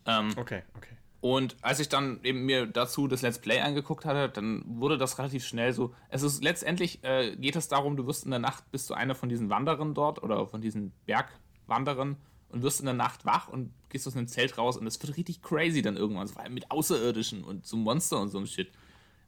[0.06, 0.96] Ähm, okay, okay.
[1.20, 5.18] Und als ich dann eben mir dazu das Let's Play angeguckt hatte, dann wurde das
[5.18, 5.94] relativ schnell so.
[6.08, 9.14] Es ist letztendlich äh, geht es darum, du wirst in der Nacht bist du einer
[9.14, 12.16] von diesen Wanderern dort oder von diesen Bergwanderern
[12.48, 15.16] und wirst in der Nacht wach und gehst aus einem Zelt raus und es wird
[15.18, 18.70] richtig crazy dann irgendwann, so, mit Außerirdischen und so Monster und so ein Shit.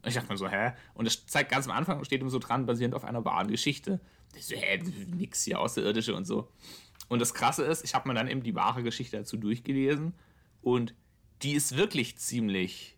[0.01, 0.73] Und ich dachte mir so, hä?
[0.95, 4.01] Und das zeigt ganz am Anfang, steht ihm so dran, basierend auf einer wahren Geschichte.
[4.35, 4.81] Ich so, hä,
[5.15, 6.49] nix hier, Außerirdische und so.
[7.07, 10.13] Und das Krasse ist, ich habe mir dann eben die wahre Geschichte dazu durchgelesen
[10.61, 10.95] und
[11.41, 12.97] die ist wirklich ziemlich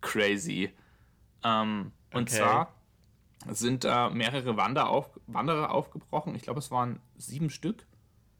[0.00, 0.72] crazy.
[1.42, 2.18] Ähm, okay.
[2.18, 2.74] Und zwar
[3.48, 6.34] sind da mehrere Wander auf, Wanderer aufgebrochen.
[6.34, 7.86] Ich glaube, es waren sieben Stück.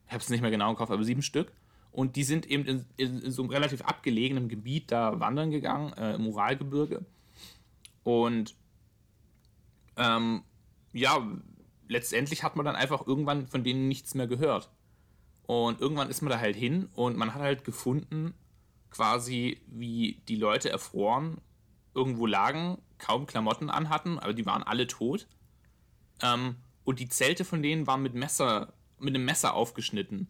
[0.07, 1.53] Ich habe es nicht mehr genau im Kopf, aber sieben Stück.
[1.93, 5.93] Und die sind eben in, in, in so einem relativ abgelegenen Gebiet da wandern gegangen,
[5.95, 7.05] äh, im Uralgebirge.
[8.05, 8.55] Und
[9.97, 10.45] ähm,
[10.93, 11.27] ja,
[11.89, 14.71] letztendlich hat man dann einfach irgendwann von denen nichts mehr gehört.
[15.47, 18.35] Und irgendwann ist man da halt hin und man hat halt gefunden,
[18.91, 21.41] quasi, wie die Leute erfroren
[21.95, 25.27] irgendwo lagen, kaum Klamotten anhatten, aber die waren alle tot.
[26.23, 30.29] Ähm, und die Zelte von denen waren mit Messer, mit einem Messer aufgeschnitten.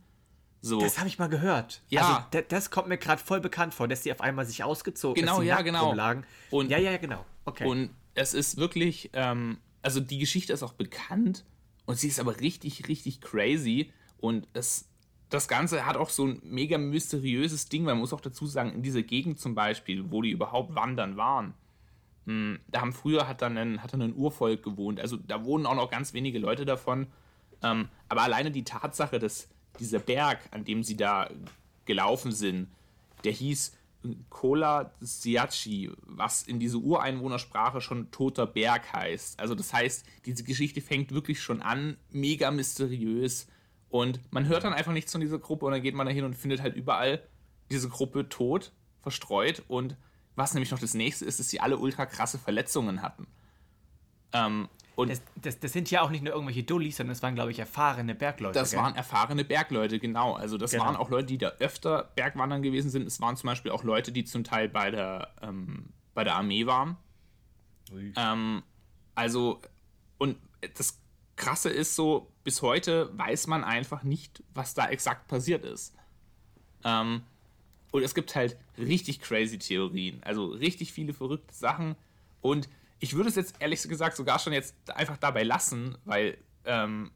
[0.63, 0.79] So.
[0.81, 1.83] Das habe ich mal gehört.
[1.89, 2.27] Ja.
[2.33, 5.39] Also, das kommt mir gerade voll bekannt vor, dass die auf einmal sich ausgezogen Genau,
[5.39, 5.89] dass ja, genau.
[5.89, 6.25] rumlagen.
[6.51, 7.25] Und- ja, ja, genau.
[7.47, 7.67] Okay.
[7.67, 11.45] Und es ist wirklich, ähm, also die Geschichte ist auch bekannt
[11.87, 13.93] und sie ist aber richtig, richtig crazy.
[14.19, 14.90] Und es,
[15.31, 17.85] das Ganze hat auch so ein mega mysteriöses Ding.
[17.85, 21.55] Man muss auch dazu sagen, in dieser Gegend zum Beispiel, wo die überhaupt wandern waren,
[22.27, 25.01] mh, da haben früher hat dann ein, hat dann ein Urvolk gewohnt.
[25.01, 27.07] Also da wohnen auch noch ganz wenige Leute davon.
[27.63, 31.31] Ähm, aber alleine die Tatsache, dass dieser Berg, an dem sie da
[31.85, 32.69] gelaufen sind,
[33.25, 33.77] der hieß
[34.31, 39.39] Kola Siachi, was in dieser Ureinwohnersprache schon toter Berg heißt.
[39.39, 43.47] Also das heißt, diese Geschichte fängt wirklich schon an, mega mysteriös.
[43.91, 46.25] Und man hört dann einfach nichts von dieser Gruppe und dann geht man da hin
[46.25, 47.21] und findet halt überall
[47.71, 48.73] diese Gruppe tot,
[49.03, 49.63] verstreut.
[49.69, 49.97] Und
[50.37, 53.27] was nämlich noch das nächste ist, dass sie alle ultra krasse Verletzungen hatten.
[54.33, 57.35] Ähm, und das, das, das sind ja auch nicht nur irgendwelche Dullis, sondern das waren,
[57.35, 58.59] glaube ich, erfahrene Bergleute.
[58.59, 58.81] Das gell?
[58.81, 60.35] waren erfahrene Bergleute, genau.
[60.35, 60.85] Also das Genau.
[60.85, 63.07] waren auch Leute, die da öfter Bergwandern gewesen sind.
[63.07, 66.67] Es waren zum Beispiel auch Leute, die zum Teil bei der, ähm, bei der Armee
[66.67, 66.97] waren.
[68.17, 68.63] Ähm,
[69.15, 69.61] also,
[70.19, 70.37] und
[70.77, 71.00] das
[71.41, 75.95] Krasse ist so, bis heute weiß man einfach nicht, was da exakt passiert ist.
[76.85, 77.23] Ähm,
[77.93, 81.97] und es gibt halt richtig crazy Theorien, also richtig viele verrückte Sachen.
[82.43, 87.11] Und ich würde es jetzt ehrlich gesagt sogar schon jetzt einfach dabei lassen, weil ähm,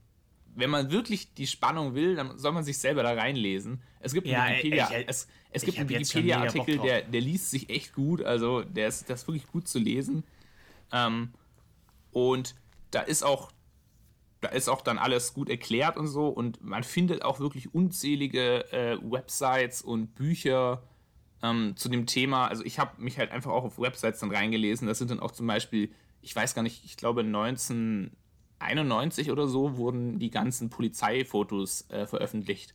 [0.57, 3.83] wenn man wirklich die Spannung will, dann soll man sich selber da reinlesen.
[4.01, 6.87] Es gibt einen Ja, Wikipedia, ich- ich- es, es gibt einen Wikipedia-Artikel, drauf.
[6.87, 10.25] der, der liest sich echt gut, also der ist, der ist wirklich gut zu lesen.
[10.93, 11.33] Ähm,
[12.13, 12.55] und
[12.91, 13.51] da ist auch,
[14.45, 16.29] da ist auch dann alles gut erklärt und so.
[16.29, 20.83] Und man findet auch wirklich unzählige äh, Websites und Bücher
[21.43, 22.47] ähm, zu dem Thema.
[22.47, 24.87] Also ich habe mich halt einfach auch auf Websites dann reingelesen.
[24.87, 29.79] Das sind dann auch zum Beispiel, ich weiß gar nicht, ich glaube 1991 oder so
[29.79, 32.75] wurden die ganzen Polizeifotos äh, veröffentlicht.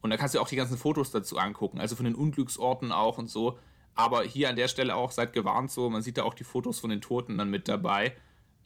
[0.00, 3.18] Und da kannst du auch die ganzen Fotos dazu angucken, also von den Unglücksorten auch
[3.18, 3.58] und so.
[3.94, 6.80] Aber hier an der Stelle auch seid gewarnt so, man sieht da auch die Fotos
[6.80, 8.14] von den Toten dann mit dabei.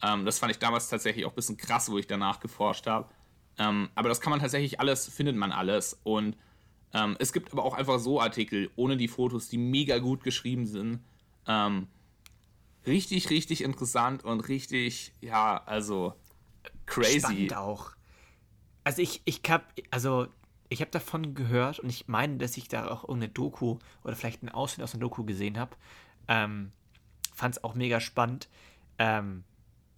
[0.01, 3.09] Ähm, das fand ich damals tatsächlich auch ein bisschen krass, wo ich danach geforscht habe.
[3.57, 5.99] Ähm, aber das kann man tatsächlich alles, findet man alles.
[6.03, 6.37] Und
[6.93, 10.65] ähm, es gibt aber auch einfach so Artikel ohne die Fotos, die mega gut geschrieben
[10.65, 11.03] sind.
[11.45, 11.87] Ähm,
[12.87, 16.13] richtig, richtig interessant und richtig, ja, also
[16.85, 17.19] crazy.
[17.19, 17.91] Spannend auch.
[18.83, 20.27] Also ich, ich hab, also
[20.69, 24.41] ich habe davon gehört und ich meine, dass ich da auch irgendeine Doku oder vielleicht
[24.41, 25.75] einen Ausschnitt aus einer Doku gesehen habe.
[26.27, 26.71] Ähm,
[27.33, 28.49] Fand es auch mega spannend.
[28.97, 29.45] Ähm,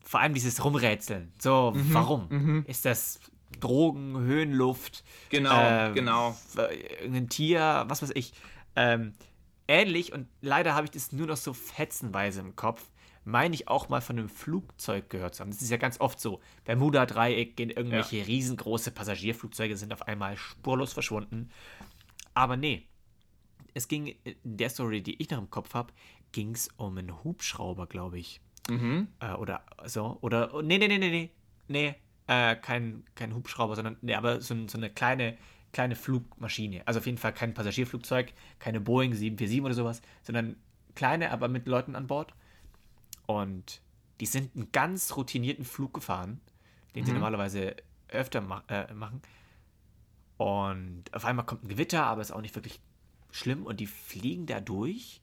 [0.03, 1.31] vor allem dieses Rumrätseln.
[1.39, 2.65] So, Mhm, warum?
[2.67, 3.19] Ist das
[3.59, 5.03] Drogen, Höhenluft?
[5.29, 6.37] Genau, ähm, genau.
[6.57, 8.33] äh, Irgendein Tier, was weiß ich.
[8.75, 9.13] Ähm,
[9.67, 12.89] ähnlich und leider habe ich das nur noch so fetzenweise im Kopf.
[13.23, 15.51] Meine ich auch mal von einem Flugzeug gehört zu haben.
[15.51, 16.39] Das ist ja ganz oft so.
[16.65, 21.49] Bermuda-Dreieck gehen irgendwelche riesengroße Passagierflugzeuge sind auf einmal spurlos verschwunden.
[22.33, 22.87] Aber nee,
[23.75, 25.93] es ging in der Story, die ich noch im Kopf habe,
[26.31, 28.41] ging es um einen Hubschrauber, glaube ich.
[28.71, 29.07] Mhm.
[29.19, 30.17] Äh, oder so.
[30.21, 30.53] Oder.
[30.53, 31.29] oh, Nee, nee, nee, nee, nee.
[31.67, 31.95] Nee,
[32.27, 33.97] äh, kein, kein Hubschrauber, sondern.
[34.01, 35.37] Nee, aber so, so eine kleine,
[35.73, 36.81] kleine Flugmaschine.
[36.85, 40.55] Also auf jeden Fall kein Passagierflugzeug, keine Boeing 747 oder sowas, sondern
[40.95, 42.33] kleine, aber mit Leuten an Bord.
[43.25, 43.81] Und
[44.19, 46.39] die sind einen ganz routinierten Flug gefahren,
[46.95, 47.75] den sie normalerweise
[48.09, 49.21] öfter ma äh, machen.
[50.37, 52.81] Und auf einmal kommt ein Gewitter, aber ist auch nicht wirklich
[53.31, 53.65] schlimm.
[53.65, 55.20] Und die fliegen da durch.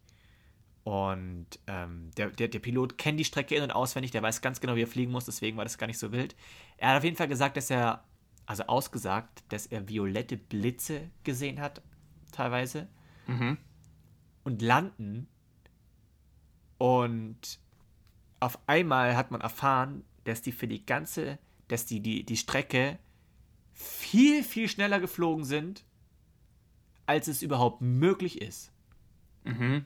[0.88, 4.58] Und ähm, der, der, der Pilot kennt die Strecke in- und auswendig, der weiß ganz
[4.58, 6.34] genau, wie er fliegen muss, deswegen war das gar nicht so wild.
[6.78, 8.04] Er hat auf jeden Fall gesagt, dass er,
[8.46, 11.82] also ausgesagt, dass er violette Blitze gesehen hat,
[12.32, 12.88] teilweise.
[13.26, 13.58] Mhm.
[14.44, 15.28] Und landen.
[16.78, 17.60] Und
[18.40, 22.98] auf einmal hat man erfahren, dass die für die ganze, dass die, die, die Strecke
[23.74, 25.84] viel, viel schneller geflogen sind,
[27.04, 28.72] als es überhaupt möglich ist.
[29.44, 29.84] Mhm.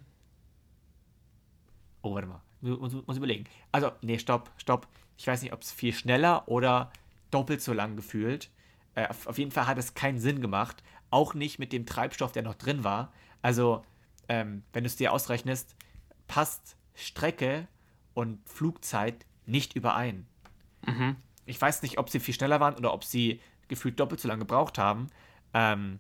[2.03, 2.43] Oh, warte mal.
[2.61, 3.45] Muss, muss überlegen.
[3.73, 4.87] Also, nee, stopp, stopp.
[5.17, 6.93] Ich weiß nicht, ob es viel schneller oder
[7.31, 8.51] doppelt so lang gefühlt.
[8.95, 10.83] Äh, auf, auf jeden Fall hat es keinen Sinn gemacht.
[11.11, 13.13] Auch nicht mit dem Treibstoff, der noch drin war.
[13.41, 13.85] Also,
[14.29, 15.75] ähm, wenn du es dir ausrechnest,
[16.29, 17.67] passt Strecke
[18.15, 20.27] und Flugzeit nicht überein.
[20.87, 21.17] Mhm.
[21.47, 24.41] Ich weiß nicht, ob sie viel schneller waren oder ob sie gefühlt doppelt so lange
[24.41, 25.09] gebraucht haben.
[25.55, 25.99] Ähm,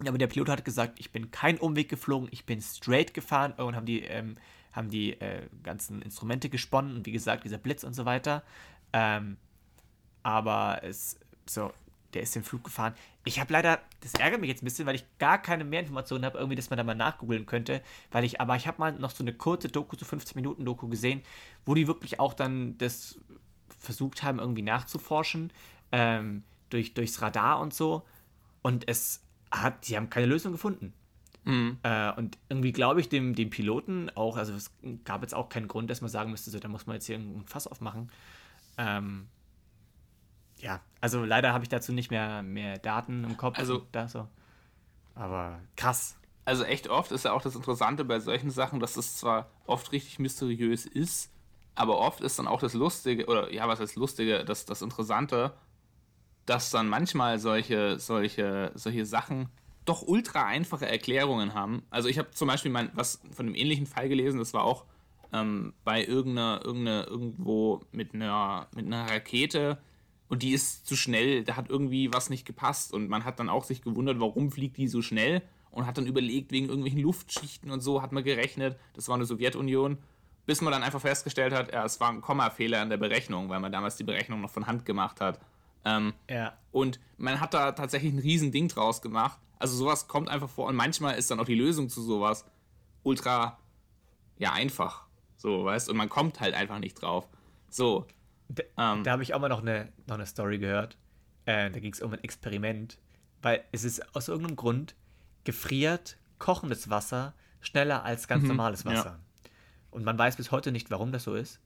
[0.00, 3.76] aber der Pilot hat gesagt, ich bin kein Umweg geflogen, ich bin straight gefahren und
[3.76, 4.36] haben die, ähm,
[4.72, 8.42] haben die äh, ganzen Instrumente gesponnen und wie gesagt, dieser Blitz und so weiter.
[8.92, 9.36] Ähm,
[10.22, 11.72] aber es, so,
[12.14, 12.94] der ist den Flug gefahren.
[13.24, 16.24] Ich habe leider, das ärgert mich jetzt ein bisschen, weil ich gar keine mehr Informationen
[16.24, 17.82] habe, irgendwie, dass man da mal nachgoogeln könnte.
[18.10, 20.88] Weil ich, aber ich habe mal noch so eine kurze Doku, so 50 Minuten Doku
[20.88, 21.22] gesehen,
[21.64, 23.18] wo die wirklich auch dann das
[23.78, 25.52] versucht haben, irgendwie nachzuforschen,
[25.90, 28.02] ähm, durch, durchs Radar und so.
[28.62, 30.92] Und es hat, sie haben keine Lösung gefunden.
[31.44, 31.78] Mhm.
[31.82, 34.70] Äh, und irgendwie glaube ich dem, dem Piloten auch, also es
[35.04, 37.16] gab jetzt auch keinen Grund, dass man sagen müsste, so, da muss man jetzt hier
[37.16, 38.10] ein Fass aufmachen.
[38.78, 39.28] Ähm,
[40.58, 43.58] ja, also leider habe ich dazu nicht mehr, mehr Daten im Kopf.
[43.58, 44.28] Also, da so.
[45.14, 46.16] Aber krass.
[46.44, 49.92] Also echt oft ist ja auch das Interessante bei solchen Sachen, dass es zwar oft
[49.92, 51.30] richtig mysteriös ist,
[51.74, 55.52] aber oft ist dann auch das Lustige, oder ja, was heißt Lustige, das, das Interessante,
[56.46, 59.48] dass dann manchmal solche, solche, solche Sachen
[59.84, 61.82] doch ultra einfache Erklärungen haben.
[61.90, 64.84] Also ich habe zum Beispiel mein, was von einem ähnlichen Fall gelesen, das war auch
[65.32, 69.78] ähm, bei irgendeiner, irgendeiner, irgendwo mit einer, mit einer Rakete
[70.28, 73.48] und die ist zu schnell, da hat irgendwie was nicht gepasst und man hat dann
[73.48, 77.70] auch sich gewundert, warum fliegt die so schnell und hat dann überlegt, wegen irgendwelchen Luftschichten
[77.70, 79.98] und so, hat man gerechnet, das war eine Sowjetunion,
[80.46, 83.60] bis man dann einfach festgestellt hat, ja, es war ein Kommafehler in der Berechnung, weil
[83.60, 85.40] man damals die Berechnung noch von Hand gemacht hat.
[85.84, 86.56] Ähm, ja.
[86.70, 89.38] Und man hat da tatsächlich ein riesen Ding draus gemacht.
[89.58, 92.44] Also sowas kommt einfach vor und manchmal ist dann auch die Lösung zu sowas
[93.02, 93.58] ultra,
[94.38, 95.06] ja, einfach.
[95.36, 97.28] So, weißt und man kommt halt einfach nicht drauf.
[97.68, 98.06] So.
[98.48, 100.96] Da, ähm, da habe ich auch mal noch eine, noch eine Story gehört.
[101.46, 102.98] Äh, da ging es um ein Experiment.
[103.40, 104.94] Weil es ist aus irgendeinem Grund
[105.44, 109.18] gefriert kochendes Wasser schneller als ganz mhm, normales Wasser.
[109.44, 109.50] Ja.
[109.90, 111.60] Und man weiß bis heute nicht, warum das so ist.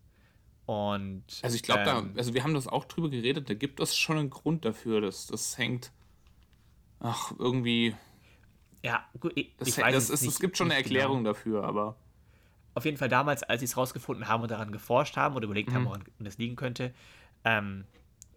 [0.66, 3.96] Und, also ich glaube, ähm, also wir haben das auch drüber geredet, da gibt es
[3.96, 5.92] schon einen Grund dafür, dass das hängt,
[6.98, 7.94] ach, irgendwie.
[8.82, 11.30] Ja, gut, ich, das, weiß das ist, nicht, es gibt schon eine Erklärung genau.
[11.30, 11.96] dafür, aber.
[12.74, 15.70] Auf jeden Fall damals, als sie es rausgefunden haben und daran geforscht haben oder überlegt
[15.70, 15.74] mhm.
[15.74, 16.92] haben, woran das liegen könnte,
[17.44, 17.84] ähm,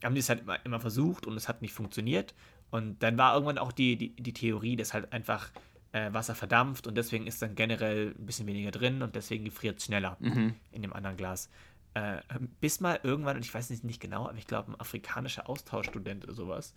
[0.03, 2.35] haben die es halt immer, immer, versucht und es hat nicht funktioniert.
[2.69, 5.49] Und dann war irgendwann auch die, die, die Theorie, dass halt einfach
[5.91, 9.79] äh, Wasser verdampft und deswegen ist dann generell ein bisschen weniger drin und deswegen gefriert
[9.79, 10.53] es schneller mhm.
[10.71, 11.49] in dem anderen Glas.
[11.93, 12.21] Äh,
[12.61, 16.23] bis mal irgendwann, und ich weiß nicht, nicht genau, aber ich glaube, ein afrikanischer Austauschstudent
[16.23, 16.75] oder sowas,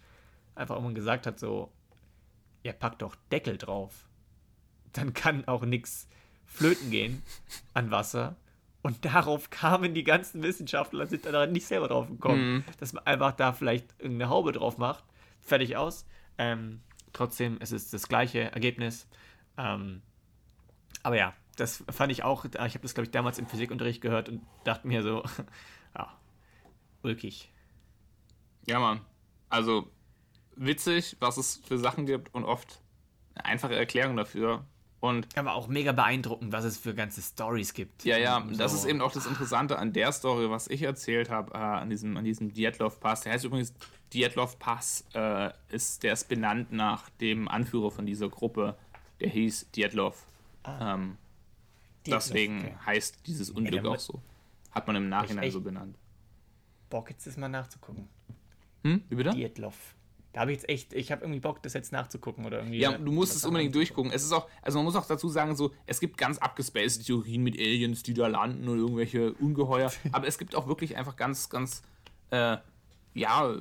[0.54, 1.72] einfach irgendwann gesagt hat: so,
[2.62, 4.08] ihr packt doch Deckel drauf.
[4.92, 6.08] Dann kann auch nichts
[6.46, 7.22] flöten gehen
[7.74, 8.36] an Wasser.
[8.82, 12.64] Und darauf kamen die ganzen Wissenschaftler, sind da nicht selber drauf gekommen, mhm.
[12.78, 15.04] dass man einfach da vielleicht irgendeine Haube drauf macht.
[15.40, 16.04] Fertig aus.
[16.36, 16.80] Ähm,
[17.12, 19.06] trotzdem, es ist das gleiche Ergebnis.
[19.56, 20.02] Ähm,
[21.04, 24.28] aber ja, das fand ich auch, ich habe das, glaube ich, damals im Physikunterricht gehört
[24.28, 25.22] und dachte mir so,
[25.96, 26.16] ja,
[27.02, 27.52] ulkig.
[28.66, 29.00] Ja, Mann.
[29.48, 29.90] Also
[30.56, 32.80] witzig, was es für Sachen gibt und oft
[33.34, 34.64] eine einfache Erklärung dafür.
[35.00, 38.04] Und aber auch mega beeindruckend, was es für ganze Stories gibt.
[38.04, 38.56] Ja, ja, so.
[38.56, 41.90] das ist eben auch das Interessante an der Story, was ich erzählt habe, äh, an
[41.90, 43.22] diesem, an diesem Dietlov Pass.
[43.22, 43.74] Der heißt übrigens
[44.12, 48.76] Dietlov Pass, äh, ist, der ist benannt nach dem Anführer von dieser Gruppe.
[49.18, 50.24] Der hieß Dietlov.
[50.62, 50.94] Ah.
[50.94, 51.18] Ähm,
[52.06, 52.74] Deswegen okay.
[52.86, 54.20] heißt dieses Unglück auch so.
[54.70, 55.96] Hat man im Nachhinein so benannt.
[56.90, 58.08] Bock, jetzt das mal nachzugucken.
[58.84, 59.02] Hm?
[59.08, 59.30] Wie bitte?
[59.30, 59.94] Dietlov.
[60.32, 62.78] Da habe ich jetzt echt, ich habe irgendwie Bock, das jetzt nachzugucken oder irgendwie.
[62.78, 64.10] Ja, du musst es unbedingt durchgucken.
[64.10, 67.42] Es ist auch, also man muss auch dazu sagen, so, es gibt ganz abgespaced Theorien
[67.42, 69.92] mit Aliens, die da landen und irgendwelche Ungeheuer.
[70.12, 71.82] aber es gibt auch wirklich einfach ganz, ganz,
[72.30, 72.56] äh,
[73.12, 73.54] ja,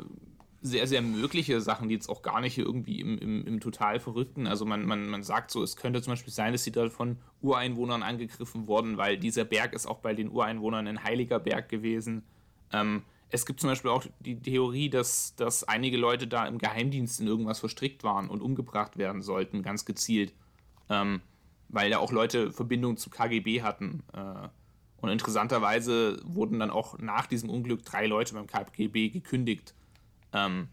[0.62, 4.46] sehr, sehr mögliche Sachen, die jetzt auch gar nicht irgendwie im, im, im total Verrückten.
[4.46, 7.18] Also man, man, man sagt so, es könnte zum Beispiel sein, dass sie da von
[7.42, 12.24] Ureinwohnern angegriffen wurden, weil dieser Berg ist auch bei den Ureinwohnern ein heiliger Berg gewesen.
[12.72, 17.20] Ähm, es gibt zum Beispiel auch die Theorie, dass, dass einige Leute da im Geheimdienst
[17.22, 20.34] in irgendwas verstrickt waren und umgebracht werden sollten, ganz gezielt.
[20.90, 21.22] Ähm,
[21.70, 24.04] weil da auch Leute Verbindung zu KGB hatten.
[24.14, 24.50] Äh,
[24.98, 29.74] und interessanterweise wurden dann auch nach diesem Unglück drei Leute beim KGB gekündigt
[30.34, 30.70] ähm,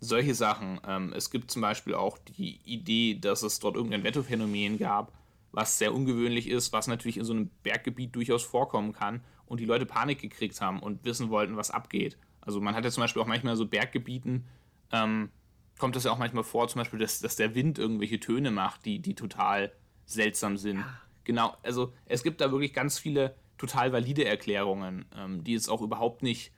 [0.00, 0.80] solche Sachen.
[0.86, 5.12] Ähm, es gibt zum Beispiel auch die Idee, dass es dort irgendein Wetterphänomen gab,
[5.52, 9.66] was sehr ungewöhnlich ist, was natürlich in so einem Berggebiet durchaus vorkommen kann und die
[9.66, 12.16] Leute Panik gekriegt haben und wissen wollten, was abgeht.
[12.40, 14.46] Also man hat ja zum Beispiel auch manchmal so Berggebieten,
[14.92, 15.30] ähm,
[15.78, 18.84] kommt das ja auch manchmal vor, zum Beispiel, dass, dass der Wind irgendwelche Töne macht,
[18.84, 19.72] die, die total
[20.06, 20.80] seltsam sind.
[20.80, 21.00] Ja.
[21.24, 25.82] Genau, also es gibt da wirklich ganz viele total valide Erklärungen, ähm, die jetzt auch
[25.82, 26.52] überhaupt nicht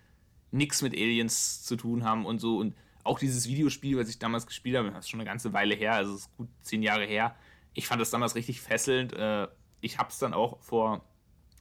[0.53, 2.59] nichts mit Aliens zu tun haben und so.
[2.59, 5.75] Und auch dieses Videospiel, was ich damals gespielt habe, das ist schon eine ganze Weile
[5.75, 7.35] her, also ist gut zehn Jahre her.
[7.75, 9.13] Ich fand das damals richtig fesselnd.
[9.15, 9.49] Äh,
[9.81, 11.05] ich habe es dann auch vor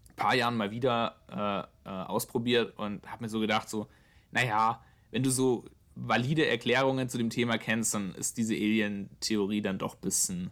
[0.09, 3.87] ein paar Jahren mal wieder äh, äh, ausprobiert und habe mir so gedacht, so,
[4.31, 9.77] naja, wenn du so valide Erklärungen zu dem Thema kennst, dann ist diese Alien-Theorie dann
[9.77, 10.51] doch ein bisschen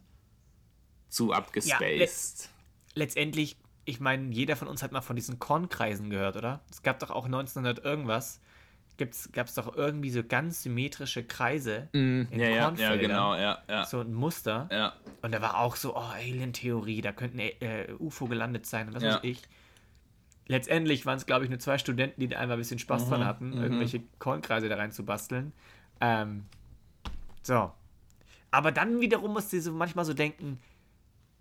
[1.10, 2.43] zu abgespaced.
[2.43, 2.49] Ja,
[2.95, 3.58] letztendlich
[3.89, 6.62] ich meine, jeder von uns hat mal von diesen Kornkreisen gehört, oder?
[6.71, 8.41] Es gab doch auch 1900 irgendwas
[9.32, 12.99] gab es doch irgendwie so ganz symmetrische Kreise Mm, in ja, ja, ja, Kornfeldern.
[12.99, 13.86] genau, ja, ja.
[13.86, 14.67] So ein Muster.
[14.69, 18.95] Ja, Und da war auch so, oh, Alien-Theorie, da könnten äh, UFO gelandet sein und
[18.95, 19.15] was Ja.
[19.15, 19.41] weiß ich.
[20.47, 23.10] Letztendlich waren es, glaube ich, nur zwei Studenten, die da einmal ein bisschen Spaß Mhm,
[23.10, 25.54] dran hatten, irgendwelche Kornkreise da rein zu basteln.
[26.02, 26.45] Ähm,
[27.43, 27.71] so.
[28.52, 30.60] Aber dann wiederum musst du so manchmal so denken,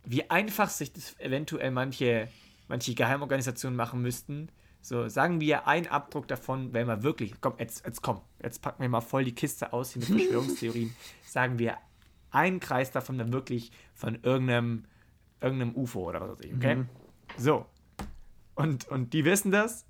[0.04, 2.28] wie einfach sich das eventuell manche,
[2.68, 4.48] manche Geheimorganisationen machen müssten.
[4.80, 8.80] So, sagen wir, ein Abdruck davon, wenn wir wirklich, komm, jetzt, jetzt komm, jetzt packen
[8.82, 10.94] wir mal voll die Kiste aus hier mit Verschwörungstheorien.
[11.26, 11.76] sagen wir,
[12.30, 14.84] ein Kreis davon dann wirklich von irgendeinem,
[15.40, 16.84] irgendeinem UFO oder was weiß ich, okay?
[17.36, 17.66] So.
[18.54, 19.84] Und, und die wissen das.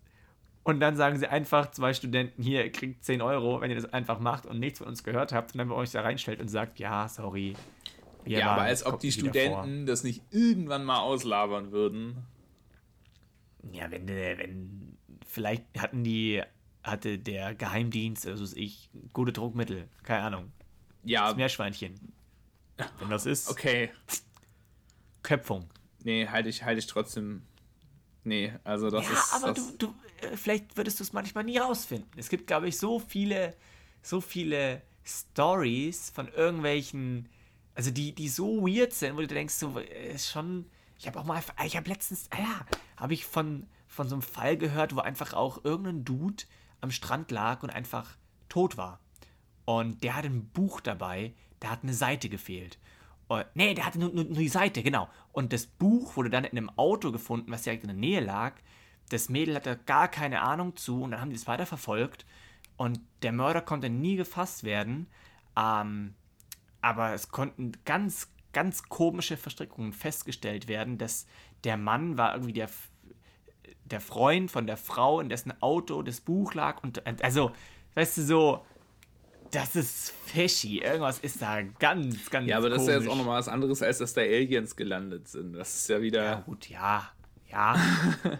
[0.62, 3.90] Und dann sagen sie einfach, zwei Studenten hier, ihr kriegt 10 Euro, wenn ihr das
[3.90, 6.48] einfach macht und nichts von uns gehört habt und dann bei euch da reinstellt und
[6.48, 7.54] sagt, ja, sorry.
[8.26, 9.12] Ja aber als ob die.
[9.12, 12.24] Studenten das nicht irgendwann mal auslabern würden.
[13.72, 16.42] Ja, wenn, äh, wenn, vielleicht hatten die,
[16.82, 20.52] hatte der Geheimdienst, also ich, gute Druckmittel, keine Ahnung.
[21.04, 21.94] Ja, Das Meerschweinchen.
[22.98, 23.90] Wenn das ist, okay.
[25.22, 25.68] Köpfung.
[26.04, 27.42] Nee, halte ich, halte ich trotzdem.
[28.24, 29.34] Nee, also das Ja, ist.
[29.34, 32.08] aber du, du, äh, vielleicht würdest du es manchmal nie rausfinden.
[32.16, 33.54] Es gibt, glaube ich, so viele,
[34.02, 37.28] so viele Stories von irgendwelchen,
[37.78, 40.66] also die, die so weird sind, wo du denkst, so, äh, ist schon,
[40.98, 44.22] ich habe auch mal, ich habe letztens, ah ja, habe ich von, von so einem
[44.22, 46.42] Fall gehört, wo einfach auch irgendein Dude
[46.80, 48.16] am Strand lag und einfach
[48.48, 48.98] tot war.
[49.64, 52.80] Und der hatte ein Buch dabei, da hat eine Seite gefehlt.
[53.28, 55.08] Und, nee, der hatte nur, nur, nur die Seite, genau.
[55.30, 58.54] Und das Buch wurde dann in einem Auto gefunden, was direkt in der Nähe lag.
[59.10, 62.26] Das Mädel hatte gar keine Ahnung zu und dann haben die es weiter verfolgt.
[62.76, 65.06] Und der Mörder konnte nie gefasst werden.
[65.56, 66.16] Ähm,
[66.80, 71.26] aber es konnten ganz, ganz komische Verstrickungen festgestellt werden, dass
[71.64, 72.68] der Mann war irgendwie der,
[73.84, 76.82] der Freund von der Frau, in dessen Auto das Buch lag.
[76.82, 77.52] Und also,
[77.94, 78.66] weißt du, so,
[79.50, 80.78] das ist fishy.
[80.78, 83.18] Irgendwas ist da ganz, ganz ja, aber das ist ja jetzt auch komisch.
[83.18, 85.54] nochmal was anderes, als dass da Aliens gelandet sind.
[85.54, 86.24] Das ist ja wieder.
[86.24, 87.10] Ja, gut, ja,
[87.50, 87.76] ja.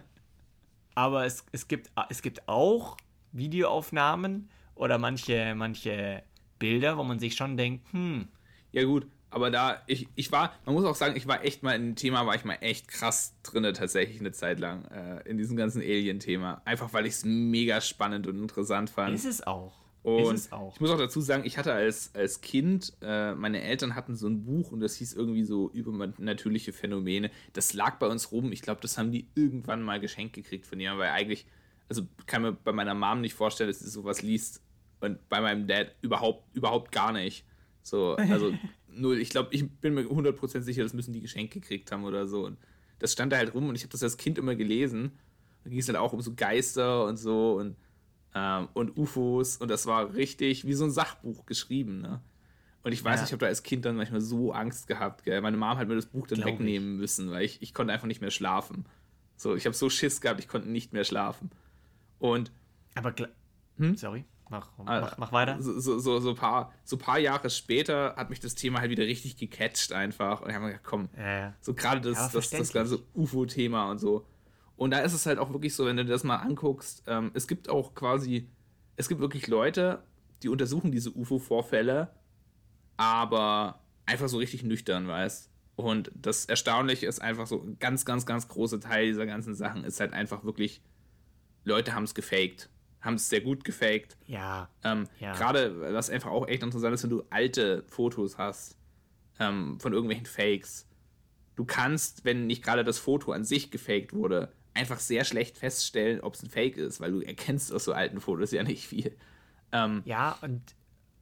[0.94, 2.96] Aber es, es, gibt, es gibt auch
[3.31, 6.24] Videoaufnahmen oder manche, manche
[6.59, 8.29] Bilder, wo man sich schon denkt, hm,
[8.73, 11.75] Ja, gut, aber da, ich, ich war, man muss auch sagen, ich war echt mal
[11.75, 15.37] in dem Thema, war ich mal echt krass drinne tatsächlich eine Zeit lang, äh, in
[15.37, 16.62] diesem ganzen Alien-Thema.
[16.64, 19.14] Einfach weil ich es mega spannend und interessant fand.
[19.14, 19.75] ist es auch.
[20.03, 20.75] Und ist es auch.
[20.75, 24.29] ich muss auch dazu sagen, ich hatte als, als Kind, äh, meine Eltern hatten so
[24.29, 27.31] ein Buch und das hieß irgendwie so übernatürliche Phänomene.
[27.53, 28.51] Das lag bei uns rum.
[28.53, 31.44] Ich glaube, das haben die irgendwann mal geschenkt gekriegt von jemandem, weil eigentlich,
[31.90, 34.62] also kann mir bei meiner Mom nicht vorstellen, dass sie sowas liest
[35.01, 37.45] und bei meinem Dad überhaupt, überhaupt gar nicht.
[37.83, 38.55] So, also
[38.89, 39.19] null.
[39.19, 42.45] Ich glaube, ich bin mir 100% sicher, das müssen die geschenkt gekriegt haben oder so.
[42.47, 42.59] Und
[42.99, 45.19] das stand da halt rum und ich habe das als Kind immer gelesen.
[45.65, 47.77] Da ging es halt auch um so Geister und so und
[48.35, 52.21] ähm, und UFOs und das war richtig wie so ein Sachbuch geschrieben, ne?
[52.83, 53.23] Und ich weiß, Ja.
[53.23, 55.41] nicht, ich habe da als Kind dann manchmal so Angst gehabt, gell?
[55.41, 56.59] Meine Mom hat mir das Buch dann Glaub ich.
[56.59, 58.85] wegnehmen müssen, weil ich, ich konnte einfach nicht mehr schlafen.
[59.37, 61.51] So, ich habe so Schiss gehabt, ich konnte nicht mehr schlafen.
[62.19, 62.53] Und
[62.95, 63.15] Aber,
[63.79, 63.97] Hm?
[63.97, 65.61] sorry, mach, Ah, mach, mach weiter.
[65.61, 69.05] so, so, so, so, paar, so paar Jahre später hat mich das Thema halt wieder
[69.05, 70.41] richtig gecatcht einfach.
[70.41, 71.55] Und ich habe mir gedacht, komm, Ja, ja.
[71.61, 74.27] so gerade das, Ja, das, das ganze UFO-Thema und so.
[74.77, 77.31] Und da ist es halt auch wirklich so, wenn du dir das mal anguckst, ähm,
[77.35, 78.49] es gibt auch quasi,
[78.97, 80.03] es gibt wirklich Leute,
[80.43, 82.09] die untersuchen diese UFO-Vorfälle,
[82.97, 88.27] aber einfach so richtig nüchtern, weißt Und das Erstaunliche ist einfach so, ein ganz, ganz,
[88.27, 90.81] ganz großer Teil dieser ganzen Sachen ist halt einfach wirklich,
[91.65, 92.69] Leute haben es gefaked.
[93.01, 94.17] Haben es sehr gut gefaked.
[94.27, 95.33] Ja, Ähm, Ja.
[95.35, 98.77] Gerade, was einfach auch echt interessant ist, wenn du alte Fotos hast
[99.39, 100.87] ähm, von irgendwelchen Fakes.
[101.57, 106.21] Du kannst, wenn nicht gerade das Foto an sich gefaked wurde, einfach sehr schlecht feststellen,
[106.21, 109.17] ob es ein Fake ist, weil du erkennst aus so alten Fotos ja nicht viel.
[109.73, 110.63] Ähm, ja, und,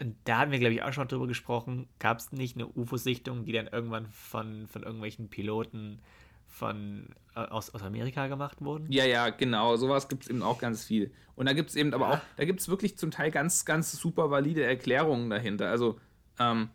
[0.00, 1.88] und da haben wir, glaube ich, auch schon drüber gesprochen.
[1.98, 6.00] Gab es nicht eine UFO-Sichtung, die dann irgendwann von, von irgendwelchen Piloten
[6.46, 8.90] von, aus, aus Amerika gemacht wurden?
[8.90, 9.76] Ja, ja, genau.
[9.76, 11.12] Sowas gibt es eben auch ganz viel.
[11.34, 13.92] Und da gibt es eben aber auch, da gibt es wirklich zum Teil ganz, ganz
[13.92, 15.68] super valide Erklärungen dahinter.
[15.68, 15.98] Also,
[16.38, 16.70] ähm,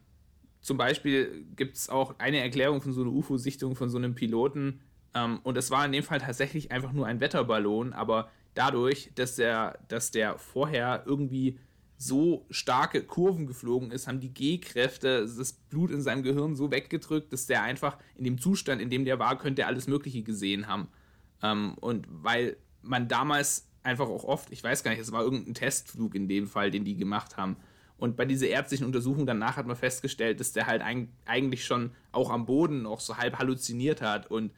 [0.62, 4.82] zum Beispiel gibt es auch eine Erklärung von so einer UFO-Sichtung von so einem Piloten.
[5.16, 9.36] Ähm, und es war in dem Fall tatsächlich einfach nur ein Wetterballon, aber dadurch, dass
[9.36, 11.58] der, dass der vorher irgendwie
[12.02, 17.32] so starke Kurven geflogen ist, haben die G-Kräfte das Blut in seinem Gehirn so weggedrückt,
[17.32, 20.68] dass der einfach in dem Zustand, in dem der war, könnte er alles Mögliche gesehen
[20.68, 20.88] haben.
[21.44, 25.54] Ähm, und weil man damals einfach auch oft, ich weiß gar nicht, es war irgendein
[25.54, 27.58] Testflug in dem Fall, den die gemacht haben.
[27.98, 31.92] Und bei dieser ärztlichen Untersuchung danach hat man festgestellt, dass der halt eig eigentlich schon
[32.12, 34.26] auch am Boden noch so halb halluziniert hat.
[34.26, 34.52] Und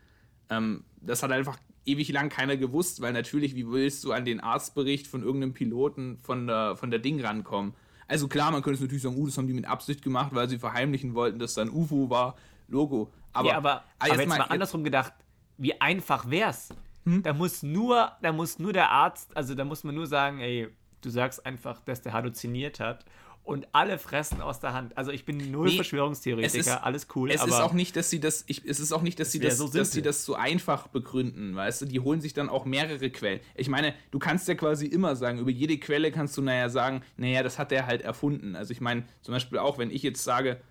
[0.50, 4.40] ähm, das hat einfach ewig lang keiner gewusst, weil natürlich, wie willst du an den
[4.40, 7.74] Arztbericht von irgendeinem Piloten von der, von der Ding rankommen?
[8.08, 10.50] Also klar, man könnte es natürlich sagen, uh, das haben die mit Absicht gemacht, weil
[10.50, 12.36] sie verheimlichen wollten, dass da ein UFO war.
[12.68, 13.10] Logo.
[13.34, 15.14] Aber, ja, aber, aber jetzt, jetzt mal, mal andersrum gedacht,
[15.58, 16.70] wie einfach wär's?
[17.06, 17.24] Hm?
[17.24, 20.70] Da muss nur, da muss nur der Arzt, also da muss man nur sagen, ey,
[21.02, 23.06] du sagst einfach, dass der halluziniert hat
[23.44, 24.98] und alle fressen aus der Hand.
[24.98, 27.30] Also ich bin null nee, Verschwörungstheoretiker, ist, alles cool.
[27.30, 29.58] Es ist auch nicht, dass sie das, ich, es ist auch nicht, dass sie das,
[29.58, 31.86] so dass sie das so einfach begründen, weißt du?
[31.86, 33.42] Die holen sich dann auch mehrere Quellen.
[33.56, 37.04] Ich meine, du kannst ja quasi immer sagen, über jede Quelle kannst du naja sagen,
[37.18, 38.56] naja, das hat der halt erfunden.
[38.56, 40.62] Also ich meine, zum Beispiel auch, wenn ich jetzt sage,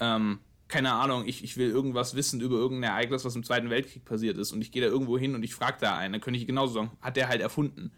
[0.00, 4.04] ähm, keine Ahnung, ich, ich will irgendwas wissen über irgendein Ereignis, was im Zweiten Weltkrieg
[4.04, 6.38] passiert ist und ich gehe da irgendwo hin und ich frage da einen, dann könnte
[6.38, 7.92] ich genauso sagen, hat der halt erfunden.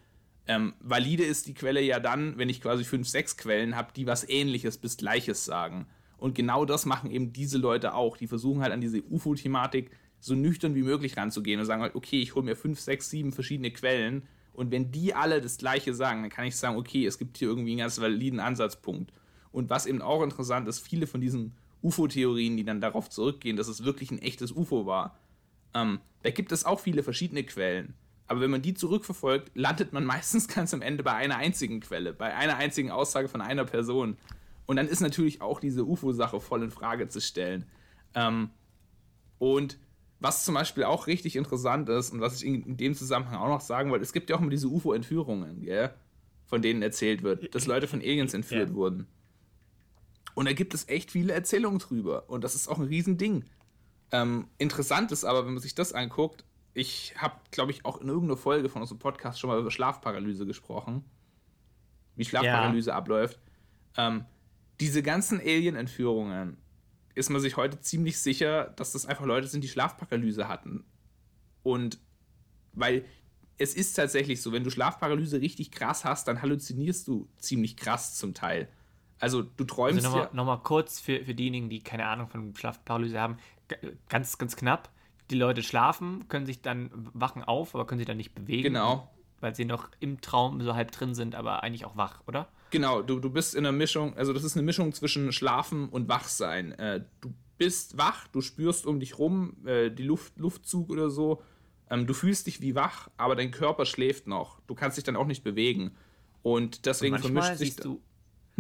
[0.51, 4.09] Ähm, valide ist die Quelle ja dann, wenn ich quasi fünf, sechs Quellen habe, die
[4.09, 5.87] was ähnliches bis gleiches sagen.
[6.19, 8.17] Und genau das machen eben diese Leute auch.
[8.17, 12.21] Die versuchen halt an diese UFO-Thematik so nüchtern wie möglich ranzugehen und sagen halt, okay,
[12.21, 16.23] ich hole mir fünf, sechs, sieben verschiedene Quellen und wenn die alle das gleiche sagen,
[16.23, 19.13] dann kann ich sagen, okay, es gibt hier irgendwie einen ganz validen Ansatzpunkt.
[19.53, 23.69] Und was eben auch interessant ist, viele von diesen UFO-Theorien, die dann darauf zurückgehen, dass
[23.69, 25.17] es wirklich ein echtes UFO war,
[25.75, 27.95] ähm, da gibt es auch viele verschiedene Quellen.
[28.31, 32.13] Aber wenn man die zurückverfolgt, landet man meistens ganz am Ende bei einer einzigen Quelle,
[32.13, 34.19] bei einer einzigen Aussage von einer Person.
[34.67, 37.67] Und dann ist natürlich auch diese UFO-Sache voll in Frage zu stellen.
[38.15, 38.51] Ähm,
[39.39, 39.81] und
[40.21, 43.63] was zum Beispiel auch richtig interessant ist und was ich in, dem Zusammenhang auch noch
[43.63, 45.69] sagen wollte, es gibt ja auch immer diese UFO-Entführungen,
[46.47, 48.75] von denen erzählt wird, dass Leute von Aliens entführt ja.
[48.77, 49.09] wurden.
[50.35, 52.31] Und da gibt es echt viele Erzählungen drüber.
[52.31, 53.45] Und das ist auch ein Riesending.
[54.13, 58.09] Ähm, interessant ist aber, wenn man sich das anguckt, ich habe, glaube ich, auch in
[58.09, 61.05] irgendeiner Folge von unserem Podcast schon mal über Schlafparalyse gesprochen.
[62.17, 62.97] Wie Schlafparalyse ja.
[62.97, 63.41] abläuft.
[63.97, 64.25] Ähm,
[64.79, 66.57] diese ganzen Alien-Entführungen
[67.15, 70.85] ist man sich heute ziemlich sicher, dass das einfach Leute sind, die Schlafparalyse hatten.
[71.63, 71.99] Und
[72.73, 73.05] weil
[73.59, 78.15] es ist tatsächlich so, wenn du Schlafparalyse richtig krass hast, dann halluzinierst du ziemlich krass
[78.15, 78.69] zum Teil.
[79.19, 80.35] Also du träumst also nochmal, ja.
[80.35, 83.37] Nochmal kurz für, für diejenigen, die keine Ahnung von Schlafparalyse haben,
[84.09, 84.91] ganz, ganz knapp
[85.31, 88.75] die Leute schlafen, können sich dann wachen auf, aber können sich dann nicht bewegen.
[88.75, 89.11] Genau.
[89.41, 92.49] Weil sie noch im Traum so halb drin sind, aber eigentlich auch wach, oder?
[92.71, 96.09] Genau, du, du bist in einer Mischung, also das ist eine Mischung zwischen Schlafen und
[96.09, 96.73] Wachsein.
[96.73, 101.43] Äh, du bist wach, du spürst um dich rum äh, die Luft, Luftzug oder so.
[101.91, 104.61] Ähm, du fühlst dich wie wach, aber dein Körper schläft noch.
[104.67, 105.93] Du kannst dich dann auch nicht bewegen.
[106.43, 107.77] Und deswegen und vermischt sich.
[107.77, 108.01] Du,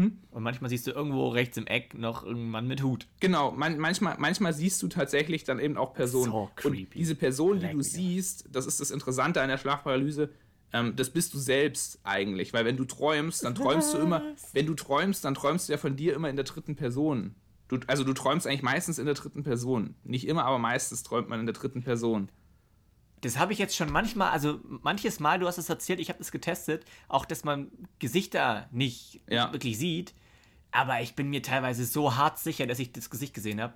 [0.00, 0.18] hm?
[0.30, 3.06] Und manchmal siehst du irgendwo rechts im Eck noch irgendwann mit Hut.
[3.20, 6.32] Genau, man, manchmal, manchmal siehst du tatsächlich dann eben auch Personen.
[6.32, 6.82] So creepy.
[6.82, 10.30] Und diese Person, die du siehst, das ist das Interessante an der Schlafparalyse,
[10.72, 12.52] ähm, das bist du selbst eigentlich.
[12.52, 14.22] Weil wenn du träumst, dann träumst du immer,
[14.52, 17.34] wenn du träumst, dann träumst du ja von dir immer in der dritten Person.
[17.68, 19.94] Du, also du träumst eigentlich meistens in der dritten Person.
[20.02, 22.28] Nicht immer, aber meistens träumt man in der dritten Person.
[23.20, 26.18] Das habe ich jetzt schon manchmal, also manches Mal, du hast es erzählt, ich habe
[26.18, 29.52] das getestet, auch dass man Gesichter nicht ja.
[29.52, 30.14] wirklich sieht.
[30.70, 33.74] Aber ich bin mir teilweise so hart sicher, dass ich das Gesicht gesehen habe.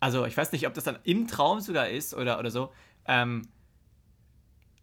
[0.00, 2.72] Also ich weiß nicht, ob das dann im Traum sogar ist oder, oder so.
[3.06, 3.48] Ähm,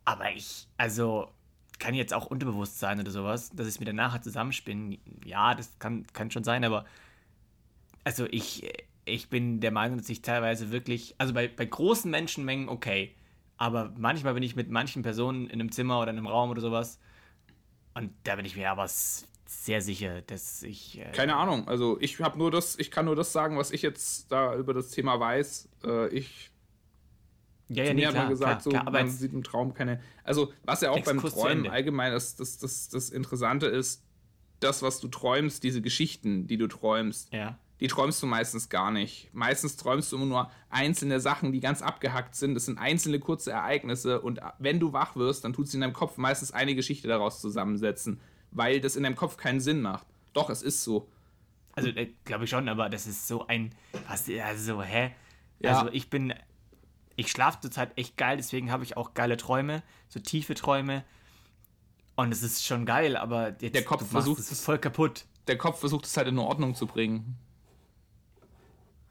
[0.03, 1.29] aber ich, also
[1.79, 4.99] kann jetzt auch unterbewusst sein oder sowas, dass ich es mir danach halt zusammenspinnen.
[5.25, 6.85] Ja, das kann, kann schon sein, aber
[8.03, 8.71] also ich,
[9.05, 13.15] ich bin der Meinung, dass ich teilweise wirklich, also bei, bei großen Menschenmengen okay,
[13.61, 16.61] aber manchmal bin ich mit manchen Personen in einem Zimmer oder in einem Raum oder
[16.61, 16.97] sowas.
[17.93, 20.97] Und da bin ich mir aber sehr sicher, dass ich.
[20.99, 21.67] Äh Keine Ahnung.
[21.67, 24.73] Also ich habe nur das, ich kann nur das sagen, was ich jetzt da über
[24.73, 25.69] das Thema weiß.
[25.85, 26.49] Äh, ich
[27.69, 30.01] ja, ja, nee, klar, gesagt, klar, so, man sieht im Traum keine.
[30.23, 34.03] Also, was ja auch beim Träumen allgemein ist, das, das, das Interessante ist,
[34.59, 38.91] das, was du träumst, diese Geschichten, die du träumst, ja die träumst du meistens gar
[38.91, 39.29] nicht.
[39.33, 42.53] Meistens träumst du immer nur einzelne Sachen, die ganz abgehackt sind.
[42.53, 45.93] Das sind einzelne kurze Ereignisse und wenn du wach wirst, dann tut sie in deinem
[45.93, 48.21] Kopf meistens eine Geschichte daraus zusammensetzen,
[48.51, 50.05] weil das in deinem Kopf keinen Sinn macht.
[50.33, 51.09] Doch, es ist so.
[51.73, 53.73] Also, äh, glaube ich schon, aber das ist so ein.
[54.07, 55.11] Was, also, hä?
[55.59, 55.79] Ja.
[55.79, 56.33] Also, ich bin.
[57.15, 61.03] Ich schlafe zurzeit echt geil, deswegen habe ich auch geile Träume, so tiefe Träume.
[62.15, 65.25] Und es ist schon geil, aber jetzt, der Kopf versucht es voll kaputt.
[65.47, 67.37] Der Kopf versucht es halt in Ordnung zu bringen.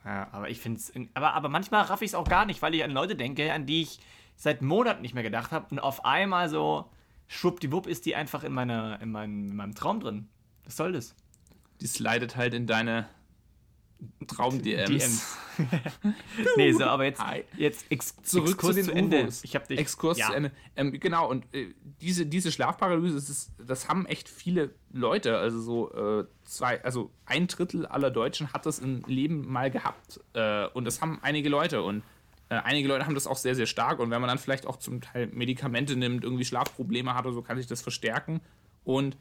[0.05, 0.93] Ja, aber ich finde es.
[1.15, 3.67] Aber, aber manchmal raff ich es auch gar nicht, weil ich an Leute denke, an
[3.67, 4.01] die ich
[4.37, 5.67] seit Monaten nicht mehr gedacht habe.
[5.71, 6.91] Und auf einmal so,
[7.29, 10.29] schwuppdiwupp, ist die einfach in, meiner, in, meinem, in meinem Traum drin.
[10.65, 11.15] Was soll das?
[11.81, 13.09] Die slidet halt in deine
[14.27, 15.37] Traum-DMs.
[16.57, 17.23] nee, so, aber jetzt,
[17.57, 19.29] jetzt ex zurück Exkurs zu den zu Ende.
[19.43, 20.27] Ich hab dich, Exkurs ja.
[20.29, 20.53] zu Ende.
[20.77, 25.39] Ähm, genau, und äh, diese, diese Schlafparalyse, das, ist, das haben echt viele Leute.
[25.39, 30.21] Also so äh, zwei, also ein Drittel aller Deutschen hat das im Leben mal gehabt.
[30.35, 31.83] Äh, und das haben einige Leute.
[31.83, 32.03] Und
[32.51, 34.77] Äh, einige Leute haben das auch sehr, sehr stark und wenn man dann vielleicht auch
[34.77, 38.41] zum Teil Medikamente nimmt, irgendwie Schlafprobleme hat oder so, kann sich das verstärken
[38.83, 39.17] und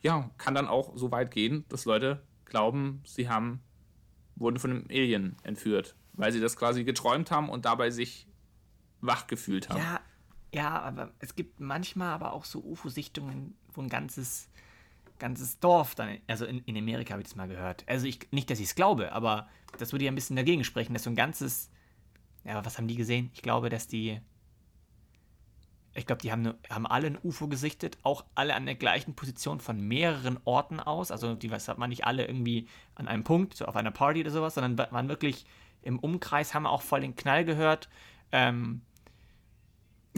[0.00, 3.60] ja, kann dann auch so weit gehen, dass Leute glauben, sie haben,
[4.40, 8.26] wurden von einem Alien entführt, weil sie das quasi geträumt haben und dabei sich
[9.00, 9.78] wach gefühlt haben.
[9.78, 10.00] Ja,
[10.52, 14.48] ja, aber es gibt manchmal aber auch so UFO-Sichtungen, wo ein ganzes,
[15.18, 17.84] ganzes Dorf dann, also in, in Amerika habe ich das mal gehört.
[17.86, 20.92] Also ich, nicht, dass ich es glaube, aber das würde ja ein bisschen dagegen sprechen,
[20.92, 21.70] dass so ein ganzes,
[22.44, 23.30] ja, was haben die gesehen?
[23.34, 24.20] Ich glaube, dass die,
[25.94, 29.60] ich glaube, die haben, haben alle ein UFO gesichtet, auch alle an der gleichen Position
[29.60, 31.10] von mehreren Orten aus.
[31.10, 34.20] Also die was hat man nicht alle irgendwie an einem Punkt, so auf einer Party
[34.20, 35.46] oder sowas, sondern waren wirklich
[35.82, 37.88] im Umkreis, haben auch voll den Knall gehört.
[38.30, 38.82] Ähm,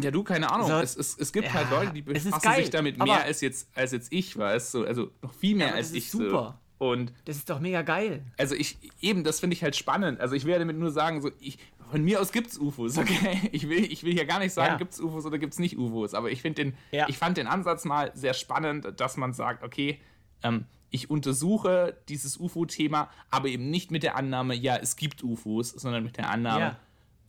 [0.01, 0.68] ja, du, keine Ahnung.
[0.68, 3.68] So, es, es, es gibt ja, halt Leute, die befassen sich damit mehr als jetzt,
[3.75, 4.85] als jetzt ich, weißt du?
[4.85, 6.11] Also noch viel mehr ja, als ich.
[6.11, 6.59] Super.
[6.79, 6.87] So.
[6.87, 8.25] Und das ist doch mega geil.
[8.39, 10.20] Also ich, eben, das finde ich halt spannend.
[10.20, 11.59] Also ich werde damit nur sagen, so, ich,
[11.93, 13.40] von mir aus gibt es UFOs, okay?
[13.53, 14.78] Ich will, ich will hier gar nicht sagen, ja.
[14.78, 17.09] gibt es UFOs oder gibt es nicht UFOs, aber ich den, ja.
[17.09, 20.01] ich fand den Ansatz mal sehr spannend, dass man sagt, okay,
[20.43, 25.70] ähm, ich untersuche dieses UFO-Thema, aber eben nicht mit der Annahme, ja, es gibt UFOs,
[25.70, 26.76] sondern mit der Annahme, ja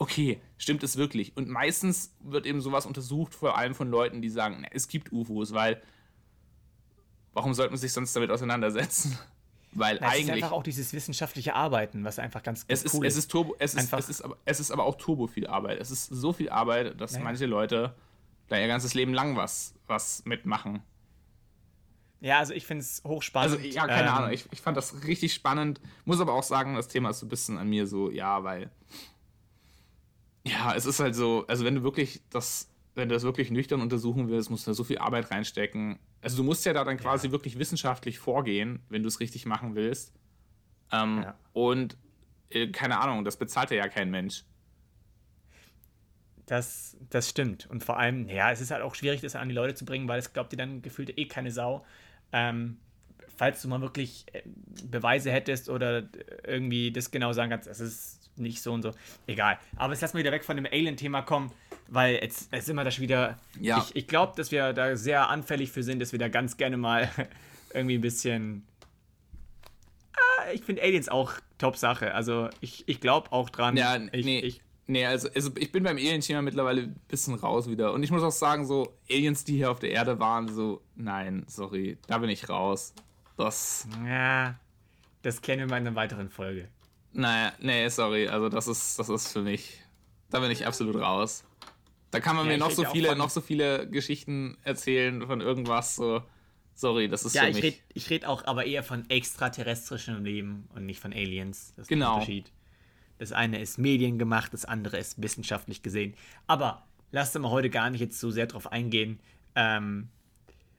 [0.03, 1.35] okay, stimmt es wirklich?
[1.37, 5.53] Und meistens wird eben sowas untersucht, vor allem von Leuten, die sagen, es gibt UFOs,
[5.53, 5.81] weil
[7.33, 9.17] warum sollte man sich sonst damit auseinandersetzen?
[9.75, 10.21] Weil Na, eigentlich.
[10.21, 13.15] Es ist einfach auch dieses wissenschaftliche Arbeiten, was einfach ganz, ganz es ist, cool es
[13.15, 13.29] ist.
[13.29, 15.79] Turbo, es, ist, es, ist aber, es ist aber auch turbo viel Arbeit.
[15.79, 17.23] Es ist so viel Arbeit, dass naja.
[17.23, 17.95] manche Leute
[18.47, 20.83] da ihr ganzes Leben lang was, was mitmachen.
[22.19, 23.57] Ja, also ich finde es hochspannend.
[23.57, 24.31] Also, ja, keine ähm, Ahnung.
[24.31, 25.81] Ich, ich fand das richtig spannend.
[26.05, 28.71] Muss aber auch sagen, das Thema ist so ein bisschen an mir so, ja, weil
[30.45, 33.81] ja, es ist halt so, also wenn du wirklich das, wenn du das wirklich nüchtern
[33.81, 35.99] untersuchen willst, musst du da so viel Arbeit reinstecken.
[36.21, 37.31] Also du musst ja da dann quasi ja.
[37.31, 40.13] wirklich wissenschaftlich vorgehen, wenn du es richtig machen willst.
[40.91, 41.35] Ähm, ja.
[41.53, 41.97] Und
[42.49, 44.43] äh, keine Ahnung, das bezahlt ja kein Mensch.
[46.45, 47.67] Das, das stimmt.
[47.69, 50.07] Und vor allem, ja, es ist halt auch schwierig, das an die Leute zu bringen,
[50.07, 51.85] weil es glaubt dir dann gefühlt eh keine Sau.
[52.31, 52.77] Ähm,
[53.37, 54.43] falls du mal wirklich äh,
[54.85, 56.09] Beweise hättest oder
[56.45, 58.91] irgendwie das genau sagen kannst, es ist nicht so und so.
[59.27, 59.57] Egal.
[59.75, 61.51] Aber jetzt lassen wir wieder weg von dem Alien-Thema kommen,
[61.87, 63.37] weil jetzt, jetzt sind wir da schon wieder.
[63.59, 63.79] Ja.
[63.79, 66.77] Ich, ich glaube, dass wir da sehr anfällig für sind, dass wir da ganz gerne
[66.77, 67.09] mal
[67.73, 68.65] irgendwie ein bisschen.
[70.13, 72.13] Ah, ich finde Aliens auch Top-Sache.
[72.13, 73.77] Also ich, ich glaube auch dran.
[73.77, 74.39] Ja, ich, nee.
[74.39, 77.93] Ich, Nee, also, also ich bin beim Alien-Thema mittlerweile ein bisschen raus wieder.
[77.93, 81.45] Und ich muss auch sagen, so Aliens, die hier auf der Erde waren, so, nein,
[81.47, 82.93] sorry, da bin ich raus.
[83.37, 83.87] Das.
[84.05, 84.55] Ja,
[85.21, 86.67] das kennen wir mal in einer weiteren Folge.
[87.13, 88.27] Naja, nee, sorry.
[88.27, 89.79] Also das ist, das ist für mich.
[90.29, 91.45] Da bin ich absolut raus.
[92.11, 95.95] Da kann man ja, mir noch so viele, noch so viele Geschichten erzählen von irgendwas.
[95.95, 96.21] So,
[96.75, 97.63] sorry, das ist ja, für ich mich.
[97.63, 101.73] Red, ich rede auch aber eher von extraterrestrischem Leben und nicht von Aliens.
[101.75, 102.05] Das ist genau.
[102.05, 102.51] der Unterschied.
[103.19, 106.15] Das eine ist mediengemacht, das andere ist wissenschaftlich gesehen.
[106.47, 109.19] Aber lasst mal heute gar nicht jetzt so sehr drauf eingehen.
[109.55, 110.09] Ähm,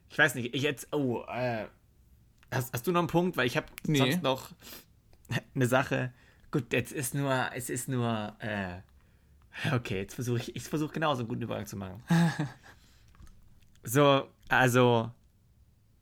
[0.09, 0.87] ich weiß nicht, ich jetzt.
[0.93, 1.65] Oh, äh,
[2.51, 3.35] hast, hast du noch einen Punkt?
[3.37, 3.97] Weil ich habe nee.
[3.97, 4.51] sonst noch
[5.55, 6.13] eine Sache.
[6.55, 8.77] Gut, jetzt ist nur, es ist nur, äh,
[9.73, 12.01] okay, jetzt versuche ich, ich versuche genauso einen guten Übergang zu machen.
[13.83, 15.11] so, also,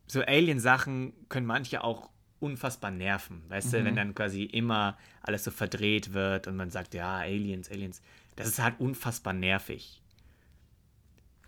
[0.06, 3.70] so Alien-Sachen können manche auch unfassbar nerven, weißt mhm.
[3.72, 3.96] du, wenn mhm.
[3.96, 8.00] dann quasi immer alles so verdreht wird und man sagt, ja, Aliens, Aliens,
[8.36, 10.02] das ist halt unfassbar nervig.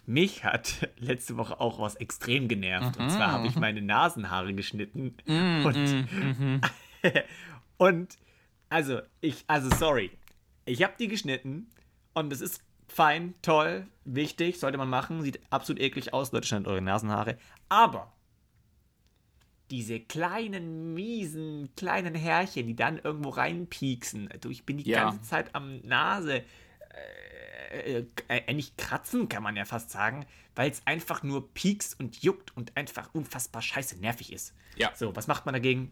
[0.04, 2.98] Mich hat letzte Woche auch was extrem genervt.
[2.98, 3.04] Mhm.
[3.04, 5.16] Und zwar habe ich meine Nasenhaare geschnitten.
[5.26, 5.64] Mhm.
[5.64, 6.60] Und, mhm.
[7.76, 8.18] und
[8.68, 10.10] also, ich, also sorry.
[10.64, 11.70] Ich habe die geschnitten
[12.14, 15.22] und es ist fein, toll, wichtig, sollte man machen.
[15.22, 17.38] Sieht absolut eklig aus, Leute, schneidet eure Nasenhaare.
[17.68, 18.12] Aber
[19.70, 24.30] diese kleinen, miesen, kleinen Härchen, die dann irgendwo reinpieksen.
[24.30, 25.04] Also ich bin die ja.
[25.04, 26.42] ganze Zeit am Nase.
[27.70, 31.98] Äh, äh, äh, nicht kratzen, kann man ja fast sagen, weil es einfach nur piekst
[31.98, 34.54] und juckt und einfach unfassbar scheiße nervig ist.
[34.76, 34.92] Ja.
[34.94, 35.90] So, was macht man dagegen?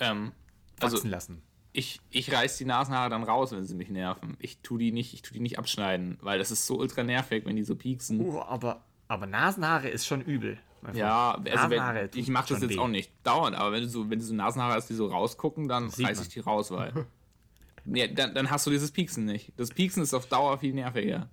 [0.00, 0.32] Ähm,
[0.80, 1.42] also, wachsen lassen
[1.76, 4.36] ich, ich reiß die Nasenhaare dann raus, wenn sie mich nerven.
[4.40, 7.44] Ich tu die nicht, ich tu die nicht abschneiden, weil das ist so ultra nervig,
[7.44, 8.20] wenn die so pieksen.
[8.20, 10.58] Uh, aber, aber Nasenhaare ist schon übel.
[10.94, 12.78] Ja, also wenn, ich mache das jetzt weh.
[12.78, 15.68] auch nicht dauernd, aber wenn du so, wenn du so Nasenhaare hast, die so rausgucken,
[15.68, 17.06] dann reiß ich die raus, weil.
[17.86, 19.52] ja, dann, dann hast du dieses Pieksen nicht.
[19.56, 21.28] Das Pieksen ist auf Dauer viel nerviger.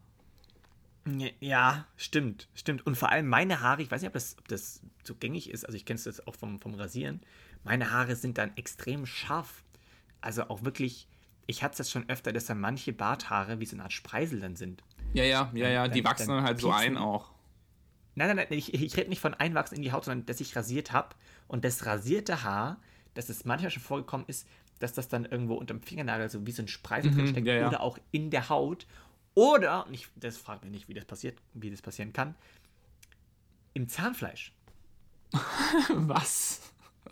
[1.40, 2.86] Ja, stimmt, stimmt.
[2.86, 5.66] Und vor allem meine Haare, ich weiß nicht, ob das, ob das so gängig ist,
[5.66, 7.22] also ich kenne es jetzt auch vom, vom Rasieren,
[7.64, 9.63] meine Haare sind dann extrem scharf
[10.24, 11.08] also auch wirklich,
[11.48, 14.40] ich hatte es jetzt schon öfter, dass dann manche Barthaare wie so eine Art Spreisel
[14.40, 14.84] dann sind.
[15.14, 17.32] Ja, ja, ja, ja, die wachsen dann, halt so ein auch.
[18.16, 20.56] Nein, nein, nein, ich, ich rede nicht von Einwachsen in die Haut, sondern dass ich
[20.56, 21.16] rasiert habe
[21.48, 22.80] und das rasierte Haar,
[23.16, 24.48] dass es manchmal schon vorgekommen ist,
[24.80, 27.56] dass das dann irgendwo unterm Fingernagel so wie so ein Spreißel drin Mhm, steckt ja,
[27.56, 27.68] ja.
[27.68, 28.88] oder auch in der Haut.
[29.36, 32.36] Oder, und ich, das fragt mich nicht, wie das passiert, wie das passieren kann,
[33.74, 34.54] im Zahnfleisch.
[35.90, 36.63] Was?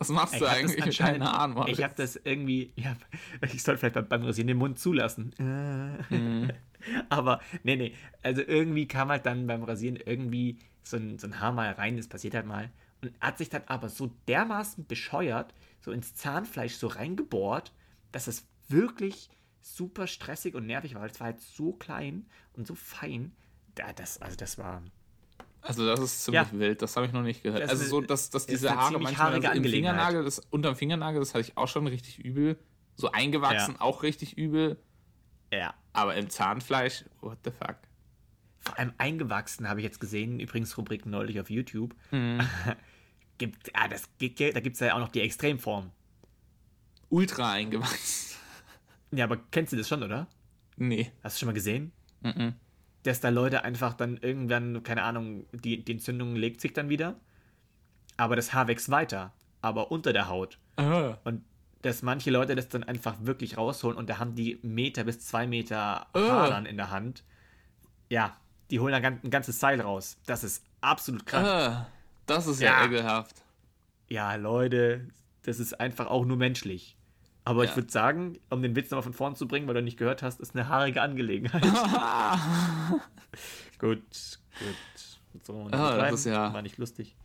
[0.02, 0.98] Was machst du eigentlich?
[0.98, 1.68] Keine Ahnung.
[1.68, 2.96] Ich habe das irgendwie, ja,
[3.54, 5.32] ich sollte vielleicht beim, Rasieren den Mund zulassen.
[5.38, 6.52] Mhm.
[7.10, 7.94] Aber nee, nee,
[8.24, 11.98] also irgendwie kam halt dann beim Rasieren irgendwie so ein, so ein Haar mal rein,
[11.98, 12.72] das passiert halt mal.
[13.04, 17.72] Und hat sich dann aber so dermaßen bescheuert, so ins Zahnfleisch so reingebohrt,
[18.12, 19.30] dass es wirklich
[19.62, 21.02] super stressig und nervig war.
[21.04, 23.34] weil Es war halt so klein und so fein.
[23.76, 24.82] Da, das, also das war,
[25.62, 26.60] Also das ist ziemlich Ja.
[26.60, 27.62] wild, das habe ich noch nicht gehört.
[27.62, 29.64] Das also ist- so, dass, dass diese Haare manchmal also im.
[29.64, 32.58] Fingernagel, das, unterm Fingernagel, das hatte ich auch schon richtig übel.
[32.96, 33.82] So eingewachsen, Ja.
[33.82, 34.78] auch richtig übel.
[35.52, 37.76] ja, Aber im Zahnfleisch, what the fuck?
[38.60, 41.96] Vor allem eingewachsen habe ich jetzt gesehen, übrigens Rubrik neulich auf YouTube.
[42.12, 42.40] Mhm.
[43.38, 45.92] gibt, ah, das, gibt- da gibt es ja auch noch die Extremform.
[47.10, 48.38] Ultra eingewachsen.
[49.12, 50.28] Ja, aber kennst du das schon, oder?
[50.78, 51.12] Nee.
[51.24, 51.92] Hast du schon mal gesehen?
[52.22, 52.54] Mhm.
[53.04, 57.16] Dass da Leute einfach dann irgendwann, keine Ahnung, die, die Entzündung legt sich dann wieder,
[58.18, 60.60] aber das Haar wächst weiter, aber unter der Haut.
[60.76, 61.18] Ah.
[61.24, 61.44] Und
[61.82, 65.48] dass manche Leute das dann einfach wirklich rausholen und da haben die Meter bis zwei
[65.48, 66.06] Meter.
[66.14, 67.24] Haar dann in der Hand.
[68.10, 68.38] Ja,
[68.70, 70.18] die holen dann gan- ein ganzes Seil raus.
[70.28, 71.48] Das ist absolut krass.
[71.48, 71.88] Ah.
[72.28, 72.86] Das ist ja, Ja.
[72.86, 73.44] ekelhaft.
[74.10, 75.08] Ja, Leute,
[75.42, 76.96] das ist einfach auch nur menschlich.
[77.44, 77.76] Aber ich Ja.
[77.78, 80.40] würde sagen, um den Witz nochmal von vorn zu bringen, weil du nicht gehört hast,
[80.40, 81.64] ist eine haarige Angelegenheit.
[83.80, 84.40] gut, gut.
[85.44, 87.16] So, Ah, das ist ja- War nicht lustig.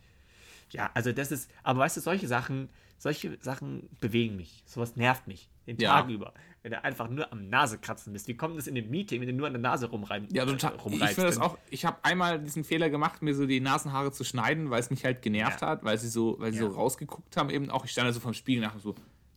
[0.70, 4.62] Ja, also das ist, aber weißt du, solche Sachen, solche Sachen bewegen mich.
[4.66, 5.48] Sowas nervt mich.
[5.66, 6.00] Den Ja.
[6.00, 6.32] Tag über.
[6.62, 8.26] Wenn du einfach nur am Nase kratzen bist.
[8.26, 10.74] Wie kommt das in dem Meeting, wenn du nur an der Nase rumreiben Ja, total.
[10.76, 11.58] Ich finde das auch.
[11.70, 15.04] Ich habe einmal diesen Fehler gemacht, mir so die Nasenhaare zu schneiden, weil es mich
[15.04, 15.68] halt genervt Ja.
[15.68, 17.84] hat, weil sie so, weil sie so rausgeguckt haben eben auch.
[17.84, 18.94] Ich stand da so vom Spiegel nach und so,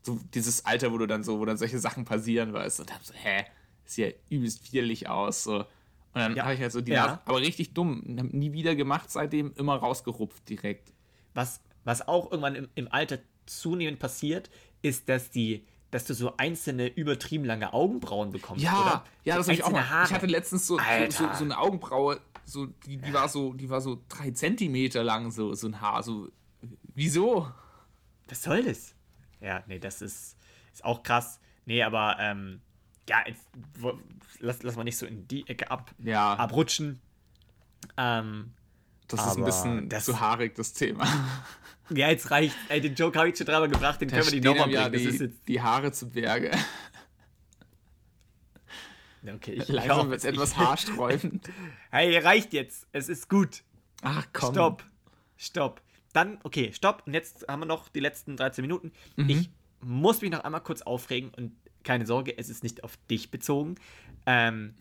[0.09, 2.93] so dieses Alter, wo du dann so, wo dann solche Sachen passieren, weißt du, und
[2.93, 3.45] hab so, hä,
[3.85, 5.43] sieht ja übelst widerlich aus.
[5.43, 5.59] So.
[5.59, 5.65] Und
[6.13, 6.43] dann Ja.
[6.43, 7.05] habe ich halt so die Ja.
[7.07, 10.93] Nase, aber richtig dumm, hab nie wieder gemacht, seitdem immer rausgerupft direkt.
[11.33, 14.49] Was, was auch irgendwann im, im Alter zunehmend passiert,
[14.81, 19.05] ist, dass die, dass du so einzelne übertrieben lange Augenbrauen bekommst, Ja, oder?
[19.23, 19.87] ja, das habe ich auch mal.
[19.89, 20.05] Haare.
[20.07, 20.77] Ich hatte letztens so,
[21.09, 25.31] so, so, eine Augenbraue, so, die, die war so, die war so drei Zentimeter lang,
[25.31, 26.03] so, so ein Haar.
[26.03, 26.29] So,
[26.95, 27.47] wieso?
[28.27, 28.93] Was soll das?
[29.41, 30.37] Ja, nee, das ist,
[30.73, 31.39] ist auch krass.
[31.65, 32.61] Nee, aber ähm,
[33.07, 33.99] ja, jetzt, wo,
[34.39, 36.35] lass, lass mal nicht so in die Ecke ab, Ja.
[36.35, 36.99] abrutschen.
[37.97, 38.53] Ähm,
[39.07, 41.05] Das ist ein bisschen das- zu haarig, das Thema.
[41.89, 42.55] ja, jetzt reicht.
[42.69, 44.89] Ey, den Joke habe ich schon dreimal gebracht, den können wir die stehen nochmal ja
[44.89, 45.03] bringen.
[45.05, 46.51] Das ist die, jetzt, die Haare zu Berge.
[49.23, 51.49] Ja, okay, ich, Langsam wird es etwas haarsträubend.
[51.91, 52.87] Hey, reicht jetzt.
[52.91, 53.63] Es ist gut.
[54.03, 54.53] Ach komm.
[54.53, 54.83] Stopp.
[55.37, 55.81] Stopp.
[56.13, 57.03] Dann, okay, stopp.
[57.05, 58.91] Und jetzt haben wir noch die letzten 13 Minuten.
[59.15, 59.29] Mhm.
[59.29, 59.49] Ich
[59.81, 61.53] muss mich noch einmal kurz aufregen und
[61.83, 63.75] keine Sorge, es ist nicht auf dich bezogen.
[64.25, 64.75] Ähm,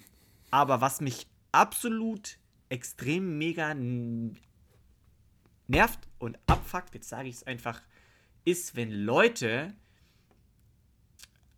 [0.51, 3.75] aber was mich absolut extrem mega
[5.67, 7.81] nervt und abfuckt, jetzt sage ich es einfach,
[8.45, 9.75] ist, wenn Leute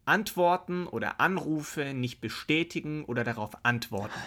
[0.04, 4.18] Antworten oder Anrufe nicht bestätigen oder darauf antworten.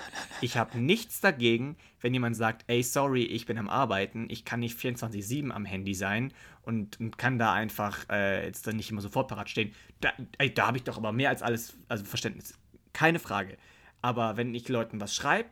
[0.41, 4.61] Ich habe nichts dagegen, wenn jemand sagt, ey, sorry, ich bin am Arbeiten, ich kann
[4.61, 9.27] nicht 24-7 am Handy sein und, kann da einfach äh, jetzt dann nicht immer sofort
[9.27, 9.73] parat stehen.
[9.99, 10.11] Da,
[10.55, 12.57] da habe ich doch aber mehr als alles, also Verständnis.
[12.93, 13.57] Keine Frage.
[14.01, 15.49] Aber wenn ich Leuten was schreibe,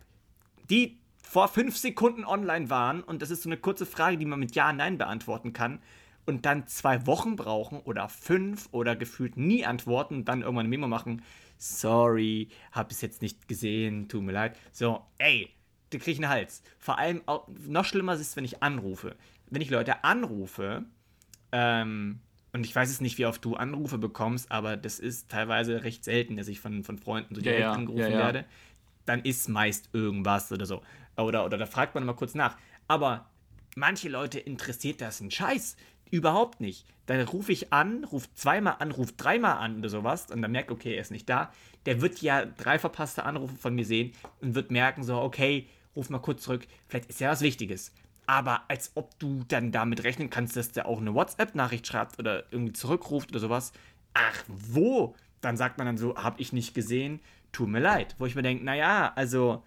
[0.70, 4.40] die vor fünf Sekunden online waren und das ist so eine kurze Frage, die man
[4.40, 5.80] mit Ja, Nein beantworten kann
[6.26, 10.70] und dann zwei Wochen brauchen oder fünf oder gefühlt nie antworten und dann irgendwann eine
[10.70, 11.24] Memo machen,
[11.58, 14.58] sorry, hab es jetzt nicht gesehen, tut mir leid.
[14.72, 15.50] So, ey,
[15.90, 16.64] da krieg ich einen Hals.
[16.80, 19.16] Vor allem, auch, noch schlimmer ist es, wenn ich anrufe.
[19.50, 20.86] Wenn ich Leute anrufe,
[21.52, 22.20] ähm,
[22.54, 26.04] und ich weiß es nicht, wie oft du Anrufe bekommst, aber das ist teilweise recht
[26.04, 28.18] selten, dass ich von, von Freunden so Ja, direkt ja, angerufen ja, ja.
[28.18, 28.46] werde.
[29.06, 30.82] Dann ist meist irgendwas oder so.
[31.18, 32.58] Oder, oder da fragt man mal kurz nach.
[32.88, 33.30] Aber
[33.76, 35.78] manche Leute interessiert das ein Scheiß.
[36.12, 36.86] Überhaupt nicht.
[37.06, 40.70] Dann rufe ich an, rufe zweimal an, rufe dreimal an oder sowas und dann merkt,
[40.70, 41.52] okay, er ist nicht da.
[41.86, 46.10] Der wird ja drei verpasste Anrufe von mir sehen und wird merken, so, okay, ruf
[46.10, 47.94] mal kurz zurück, vielleicht ist ja was Wichtiges.
[48.28, 52.44] Aber als ob du dann damit rechnen kannst, dass der auch eine WhatsApp-Nachricht schreibt oder
[52.52, 53.74] irgendwie zurückruft oder sowas.
[54.14, 55.16] Ach, wo?
[55.42, 57.20] Dann sagt man dann so, hab ich nicht gesehen,
[57.52, 58.16] tut mir leid.
[58.20, 59.64] Wo ich mir denke, naja, also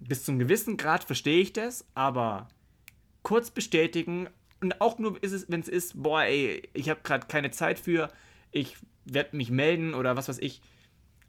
[0.00, 2.48] bis zum gewissen Grad verstehe ich das, aber
[3.22, 4.28] kurz bestätigen
[4.60, 7.78] und auch nur ist es, wenn es ist, boah, ey, ich habe gerade keine Zeit
[7.78, 8.08] für,
[8.52, 10.62] ich werde mich melden oder was weiß ich.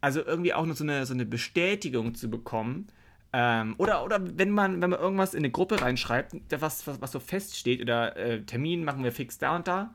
[0.00, 2.88] Also irgendwie auch nur so eine, so eine Bestätigung zu bekommen.
[3.32, 7.12] Ähm, oder, oder wenn man, wenn man irgendwas in eine Gruppe reinschreibt, was, was, was
[7.12, 9.94] so feststeht, oder äh, Termin machen wir fix da und da,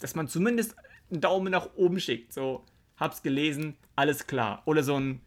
[0.00, 0.74] dass man zumindest
[1.10, 2.32] einen Daumen nach oben schickt.
[2.32, 2.64] So,
[2.96, 4.62] hab's gelesen, alles klar.
[4.64, 5.20] Oder so ein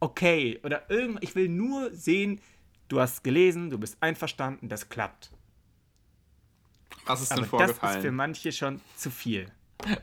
[0.00, 0.60] okay.
[0.62, 2.40] Oder irgend, ich will nur sehen,
[2.88, 5.32] du hast gelesen, du bist einverstanden, das klappt.
[7.06, 7.78] Was ist denn vorgefallen?
[7.80, 9.46] Das ist für manche schon zu viel.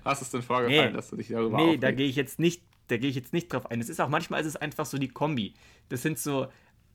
[0.03, 1.83] Was ist denn vorgefallen, nee, dass du dich darüber Nee, aufregst?
[1.83, 3.81] da gehe ich jetzt nicht, da gehe ich jetzt nicht drauf ein.
[3.81, 5.53] Es ist auch manchmal ist es einfach so die Kombi.
[5.89, 6.47] Das sind so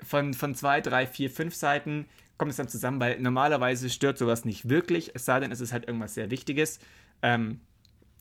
[0.02, 2.07] von, von zwei, drei, vier, fünf Seiten
[2.38, 5.72] kommt es dann zusammen, weil normalerweise stört sowas nicht wirklich, es sei denn, es ist
[5.72, 6.78] halt irgendwas sehr Wichtiges.
[7.22, 7.61] Ähm,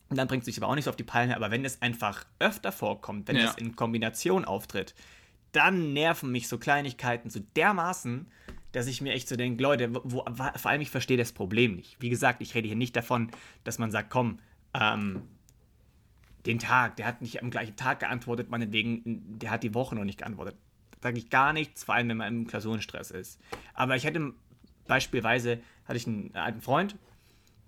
[0.10, 1.82] und dann bringt es sich aber auch nicht so auf die Palme, aber wenn es
[1.82, 3.50] einfach öfter vorkommt, wenn ja.
[3.50, 4.94] es in Kombination auftritt,
[5.52, 8.28] dann nerven mich so Kleinigkeiten so dermaßen,
[8.76, 11.96] dass ich mir echt so denke, Leute, wo, vor allem ich verstehe das Problem nicht.
[12.02, 13.32] Wie gesagt, ich rede hier nicht davon,
[13.64, 14.40] dass man sagt, komm,
[14.74, 15.22] ähm,
[16.46, 20.04] den Tag, der hat nicht am gleichen Tag geantwortet, meinetwegen, der hat die Woche noch
[20.04, 20.58] nicht geantwortet.
[21.02, 23.40] Sage ich gar nichts, vor allem wenn man im Klausurenstress ist.
[23.74, 24.34] Aber ich hatte
[24.88, 26.98] beispielsweise, hatte ich einen alten Freund,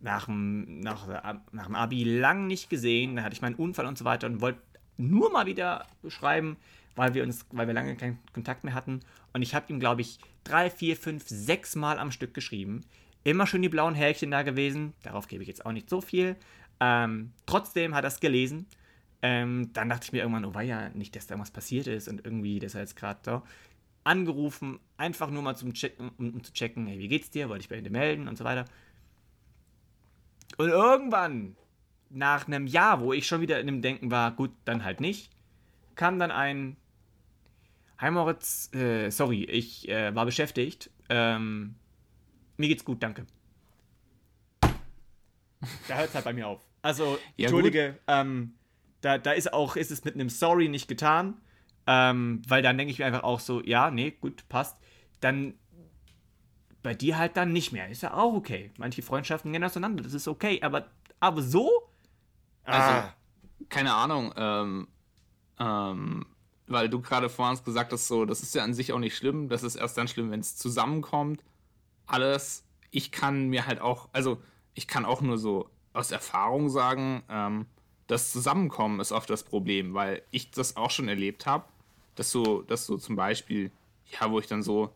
[0.01, 1.08] nach dem, nach,
[1.53, 4.41] nach dem Abi lang nicht gesehen, da hatte ich meinen Unfall und so weiter und
[4.41, 4.60] wollte
[4.97, 6.58] nur mal wieder schreiben,
[6.97, 8.99] weil wir uns, weil wir lange keinen Kontakt mehr hatten.
[9.38, 12.84] Und ich habe ihm, glaube ich, drei, vier, fünf, sechs Mal am Stück geschrieben.
[13.24, 14.96] Immer schön die blauen Härchen da gewesen.
[15.04, 16.36] Darauf gebe ich jetzt auch nicht so viel.
[16.80, 18.66] Ähm, trotzdem hat er es gelesen.
[19.22, 22.08] Ähm, dann dachte ich mir irgendwann, oh war ja nicht, dass da irgendwas passiert ist
[22.08, 23.44] und irgendwie, dass er jetzt gerade da
[24.04, 27.48] angerufen, einfach nur mal zum checken, um, um, zu checken, hey, wie geht's dir?
[27.48, 28.66] Wollte ich bei dir melden und so weiter.
[30.58, 31.56] Und irgendwann,
[32.10, 35.30] nach einem Jahr, wo ich schon wieder in dem Denken war, gut, dann halt nicht,
[35.94, 36.76] kam dann ein
[38.00, 40.91] Hi Moritz, äh, sorry, ich äh, war beschäftigt.
[41.10, 41.76] Ähm,
[42.58, 43.26] mir geht's gut, danke.
[45.88, 46.62] Da hört es halt bei mir auf.
[46.84, 48.54] Also, ja, Entschuldige, ähm,
[49.02, 51.41] da, da ist auch, ist es mit einem Sorry nicht getan.
[51.88, 54.78] Ähm, weil dann denke ich mir einfach auch so, ja, nee, gut, passt.
[55.22, 55.56] Dann
[56.84, 57.89] bei dir halt dann nicht mehr.
[57.89, 58.72] Ist ja auch okay.
[58.78, 60.62] Manche Freundschaften gehen auseinander, das ist okay.
[60.62, 60.88] Aber,
[61.20, 61.89] aber so?
[62.64, 63.14] Also, ah.
[63.70, 64.88] keine Ahnung, ähm,
[65.60, 66.26] ähm,
[66.68, 69.15] weil du gerade vor uns gesagt hast, so, das ist ja an sich auch nicht
[69.15, 69.49] schlimm.
[69.49, 71.43] Das ist erst dann schlimm, wenn es zusammenkommt.
[72.05, 72.63] Alles.
[72.91, 74.41] Ich kann mir halt auch, also
[74.74, 77.65] ich kann auch nur so aus Erfahrung sagen, ähm,
[78.07, 81.65] das Zusammenkommen ist oft das Problem, weil ich das auch schon erlebt habe,
[82.15, 83.72] dass so, dass so zum Beispiel,
[84.11, 84.93] ja, wo ich dann so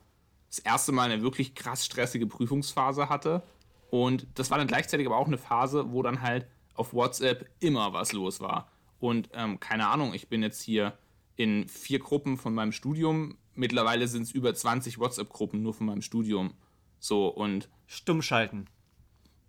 [0.49, 3.43] das erste Mal eine wirklich krass stressige Prüfungsphase hatte
[3.91, 7.93] und das war dann gleichzeitig aber auch eine Phase, wo dann halt auf WhatsApp immer
[7.93, 8.71] was los war.
[8.99, 10.97] Und ähm, keine Ahnung, ich bin jetzt hier
[11.35, 13.37] in vier Gruppen von meinem Studium.
[13.53, 16.53] Mittlerweile sind es über 20 WhatsApp-Gruppen nur von meinem Studium.
[16.99, 17.69] So und.
[17.87, 18.67] Stumm schalten.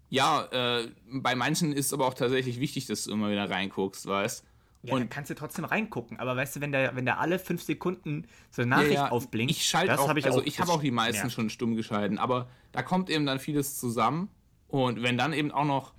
[0.08, 4.06] Ja, äh, bei manchen ist es aber auch tatsächlich wichtig, dass du immer wieder reinguckst,
[4.06, 4.44] weißt
[4.84, 7.38] ja, und dann kannst du trotzdem reingucken, aber weißt du, wenn der, wenn der alle
[7.38, 9.10] fünf Sekunden so eine Nachricht ja, ja.
[9.10, 12.18] aufblinkt, ich schalte auch, ich also auch, ich habe auch die meisten schon stumm geschalten,
[12.18, 14.28] aber da kommt eben dann vieles zusammen
[14.66, 15.94] und wenn dann eben auch noch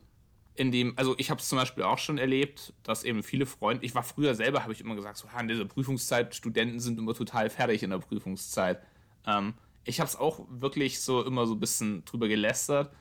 [0.56, 3.86] in dem, also ich habe es zum Beispiel auch schon erlebt, dass eben viele Freunde,
[3.86, 7.14] ich war früher selber, habe ich immer gesagt, so, in dieser Prüfungszeit, Studenten sind immer
[7.14, 8.82] total fertig in der Prüfungszeit.
[9.26, 12.94] Ähm, ich habe es auch wirklich so immer so ein bisschen drüber gelästert.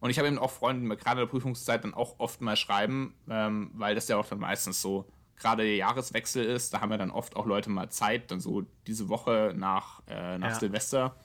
[0.00, 2.40] Und ich habe eben auch Freunde, die mir gerade in der Prüfungszeit dann auch oft
[2.40, 6.74] mal schreiben, ähm, weil das ja auch dann meistens so gerade der Jahreswechsel ist.
[6.74, 10.38] Da haben ja dann oft auch Leute mal Zeit, dann so diese Woche nach, äh,
[10.38, 10.54] nach ja.
[10.58, 11.16] Silvester.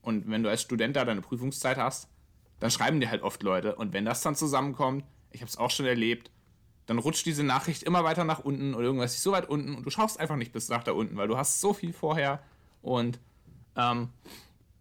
[0.00, 2.08] Und wenn du als Student da deine Prüfungszeit hast,
[2.62, 3.74] dann schreiben dir halt oft Leute.
[3.74, 6.30] Und wenn das dann zusammenkommt, ich habe es auch schon erlebt,
[6.86, 9.84] dann rutscht diese Nachricht immer weiter nach unten oder irgendwas ist so weit unten und
[9.84, 12.40] du schaust einfach nicht bis nach da unten, weil du hast so viel vorher.
[12.80, 13.18] Und
[13.76, 14.10] ähm,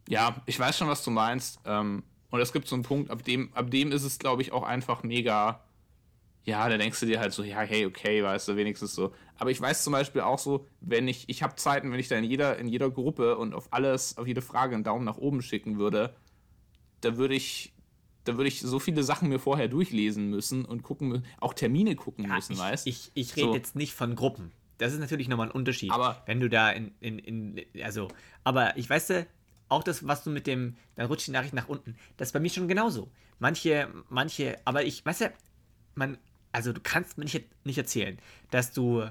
[0.08, 1.60] ja, ich weiß schon, was du meinst.
[1.66, 4.52] Ähm, und es gibt so einen Punkt, ab dem, ab dem ist es, glaube ich,
[4.52, 5.64] auch einfach mega.
[6.46, 9.12] Ja, da denkst du dir halt so, ja, hey, okay, weißt du, wenigstens so.
[9.38, 12.16] Aber ich weiß zum Beispiel auch so, wenn ich, ich habe Zeiten, wenn ich da
[12.16, 15.42] in jeder, in jeder Gruppe und auf alles, auf jede Frage einen Daumen nach oben
[15.42, 16.14] schicken würde,
[17.02, 17.71] da würde ich,
[18.24, 22.26] da würde ich so viele Sachen mir vorher durchlesen müssen und gucken auch Termine gucken
[22.26, 23.56] ja, müssen, ich, weißt Ich, ich rede so.
[23.56, 24.52] jetzt nicht von Gruppen.
[24.78, 25.92] Das ist natürlich nochmal ein Unterschied.
[25.92, 28.08] Aber wenn du da in, in, in, also,
[28.44, 29.14] aber ich weiß,
[29.70, 32.40] auch das, was du mit dem, dann rutscht die Nachricht nach unten, das ist bei
[32.40, 33.10] mir schon genauso.
[33.40, 35.34] Manche, manche, aber ich, weißt du,
[35.96, 36.18] man,
[36.52, 38.20] also du kannst mir nicht, nicht erzählen,
[38.50, 39.06] dass du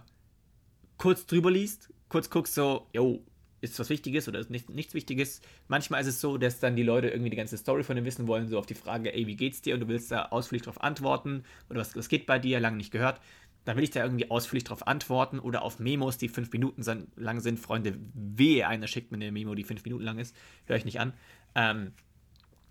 [0.98, 3.24] kurz drüber liest, kurz guckst so, yo,
[3.60, 5.40] ist was Wichtiges oder ist nicht, nichts Wichtiges.
[5.68, 8.26] Manchmal ist es so, dass dann die Leute irgendwie die ganze Story von dir wissen
[8.26, 9.74] wollen, so auf die Frage, ey, wie geht's dir?
[9.74, 12.90] Und du willst da ausführlich darauf antworten oder was, was geht bei dir, lange nicht
[12.90, 13.20] gehört.
[13.64, 16.82] Dann will ich da irgendwie ausführlich darauf antworten oder auf Memos, die fünf Minuten
[17.16, 17.60] lang sind.
[17.60, 20.34] Freunde, wehe, einer schickt mir eine Memo, die fünf Minuten lang ist.
[20.64, 21.12] Höre ich nicht an.
[21.54, 21.92] Ähm,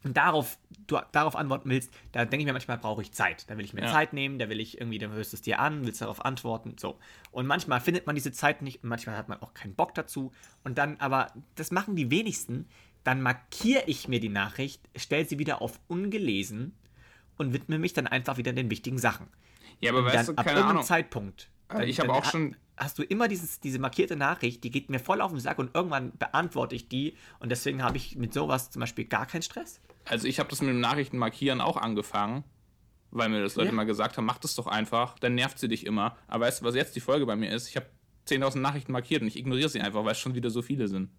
[0.03, 3.49] darauf, du darauf antworten willst, da denke ich mir manchmal, brauche ich Zeit.
[3.49, 3.91] Da will ich mir ja.
[3.91, 6.75] Zeit nehmen, da will ich irgendwie, dann hörst du es dir an, willst darauf antworten,
[6.79, 6.97] so.
[7.31, 10.31] Und manchmal findet man diese Zeit nicht und manchmal hat man auch keinen Bock dazu.
[10.63, 12.67] Und dann, aber das machen die wenigsten,
[13.03, 16.73] dann markiere ich mir die Nachricht, stelle sie wieder auf ungelesen
[17.37, 19.27] und widme mich dann einfach wieder den wichtigen Sachen.
[19.81, 20.83] Ja, aber Und weißt dann du, ab keine irgendeinem Ahnung.
[20.87, 21.49] Zeitpunkt.
[21.69, 24.89] Also dann- ich habe auch schon- Hast du immer dieses, diese markierte Nachricht, die geht
[24.89, 28.33] mir voll auf den Sack und irgendwann beantworte ich die und deswegen habe ich mit
[28.33, 29.81] sowas zum Beispiel gar keinen Stress.
[30.05, 32.45] Also ich habe das mit dem Nachrichten markieren auch angefangen,
[33.11, 33.73] weil mir das Leute Ja.
[33.75, 36.15] mal gesagt haben, mach das doch einfach, dann nervt sie dich immer.
[36.27, 37.67] Aber weißt du, was jetzt die Folge bei mir ist?
[37.67, 37.87] Ich habe
[38.27, 41.09] 10.000 Nachrichten markiert und ich ignoriere sie einfach, weil es schon wieder so viele sind.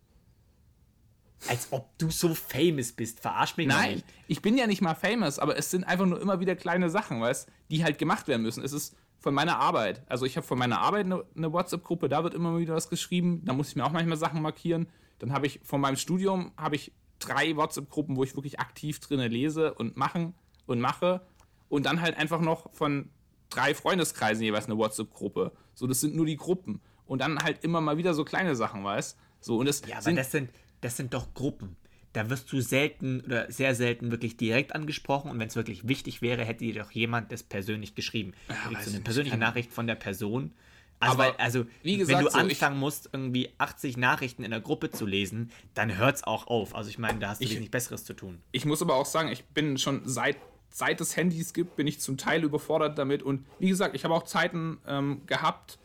[1.49, 3.21] Als ob du so famous bist.
[3.21, 4.05] Verarsch mich Nein, nicht.
[4.29, 7.21] ich bin ja nicht mal famous, aber es sind einfach nur immer wieder kleine Sachen,
[7.21, 8.63] weißt die halt gemacht werden müssen.
[8.63, 10.03] Es ist von meiner Arbeit.
[10.09, 12.89] Also ich habe von meiner Arbeit eine, eine WhatsApp-Gruppe, da wird immer mal wieder was
[12.89, 13.43] geschrieben.
[13.45, 14.89] Da muss ich mir auch manchmal Sachen markieren.
[15.19, 19.29] Dann habe ich von meinem Studium habe ich drei WhatsApp-Gruppen, wo ich wirklich aktiv drinne
[19.29, 20.35] lese und machen
[20.67, 21.21] und mache.
[21.69, 23.11] Und dann halt einfach noch von
[23.51, 25.53] drei Freundeskreisen jeweils eine WhatsApp-Gruppe.
[25.75, 26.81] So, das sind nur die Gruppen.
[27.05, 30.03] Und dann halt immer mal wieder so kleine Sachen, weißt So, und das Ja, aber
[30.03, 30.51] sind, das sind,
[30.81, 31.77] das sind doch Gruppen.
[32.13, 36.23] Da wirst du selten oder sehr selten wirklich direkt angesprochen und wenn es wirklich wichtig
[36.23, 38.33] wäre, hätte dir doch jemand das persönlich geschrieben.
[38.49, 40.53] Du kriegst ich so eine persönliche Nachricht von der Person.
[40.99, 44.61] Also, Aber weil, also gesagt, wenn du so, anfangen musst, irgendwie 80 Nachrichten in der
[44.61, 46.75] Gruppe zu lesen, dann hört es auch auf.
[46.75, 48.41] Also ich meine, da hast du Ich- wenig Besseres zu tun.
[48.53, 50.37] ich muss aber auch sagen, ich bin schon seit,
[50.69, 53.23] seit es Handys gibt, bin ich zum Teil überfordert damit.
[53.23, 55.79] Und wie gesagt, ich habe auch Zeiten ähm, gehabt,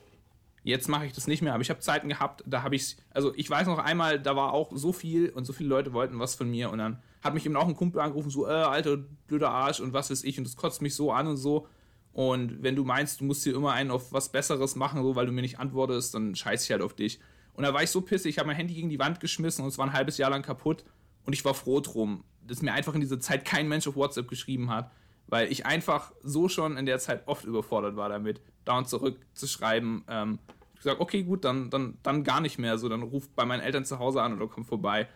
[0.65, 3.31] jetzt mache ich das nicht mehr, aber ich habe Zeiten gehabt, da habe ich, also
[3.35, 6.33] ich weiß noch einmal, da war auch so viel und so viele Leute wollten was
[6.33, 8.97] von mir und dann hat mich eben auch ein Kumpel angerufen, so, äh, alter,
[9.27, 11.67] blöder Arsch und was weiß ich und das kotzt mich so an und so.
[12.13, 15.27] Und wenn du meinst, du musst hier immer einen auf was Besseres machen, so, weil
[15.27, 17.19] du mir nicht antwortest, dann scheiß ich halt auf dich.
[17.53, 19.69] Und da war ich so pissig, ich habe mein Handy gegen die Wand geschmissen und
[19.69, 20.83] es war ein halbes Jahr lang kaputt.
[21.25, 24.27] Und ich war froh drum, dass mir einfach in dieser Zeit kein Mensch auf WhatsApp
[24.27, 24.91] geschrieben hat,
[25.27, 29.19] weil ich einfach so schon in der Zeit oft überfordert war damit, da und zurück
[29.33, 30.03] zu schreiben.
[30.07, 30.39] Ähm,
[30.73, 33.61] ich gesagt, okay, gut, dann, dann, dann gar nicht mehr so, dann ruft bei meinen
[33.61, 35.07] Eltern zu Hause an oder kommt vorbei,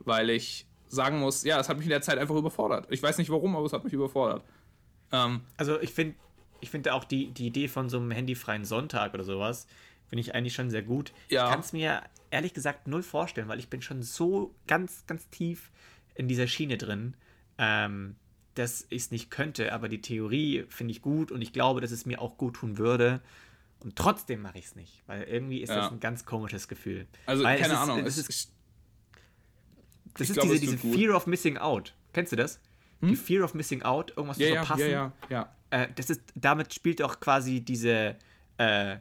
[0.00, 2.86] weil ich sagen muss, ja, es hat mich in der Zeit einfach überfordert.
[2.90, 4.44] Ich weiß nicht warum, aber es hat mich überfordert.
[5.12, 6.16] Ähm, Also ich finde
[6.64, 9.66] ich finde auch die, die Idee von so einem handyfreien Sonntag oder sowas,
[10.08, 11.12] finde ich eigentlich schon sehr gut.
[11.28, 11.44] Ja.
[11.44, 15.28] Ich kann es mir ehrlich gesagt null vorstellen, weil ich bin schon so ganz, ganz
[15.28, 15.70] tief
[16.14, 17.16] in dieser Schiene drin,
[17.58, 18.16] ähm,
[18.54, 19.72] dass ich es nicht könnte.
[19.72, 22.78] Aber die Theorie finde ich gut und ich glaube, dass es mir auch gut tun
[22.78, 23.20] würde.
[23.80, 25.76] Und trotzdem mache ich es nicht, weil irgendwie ist Ja.
[25.76, 27.06] das ein ganz komisches Gefühl.
[27.26, 27.98] also, weil keine ist, Ahnung.
[28.06, 28.52] Es es- ist,
[30.16, 30.94] das ist glaube, diese, es diese gut.
[30.98, 31.94] Fear of Missing Out.
[32.12, 32.60] Kennst du das?
[33.02, 34.80] Die Fear of Missing Out, irgendwas ja, zu verpassen.
[34.80, 35.82] ja, ja, ja.
[35.82, 38.16] Äh, das ist, damit spielt auch quasi diese,
[38.56, 38.96] äh,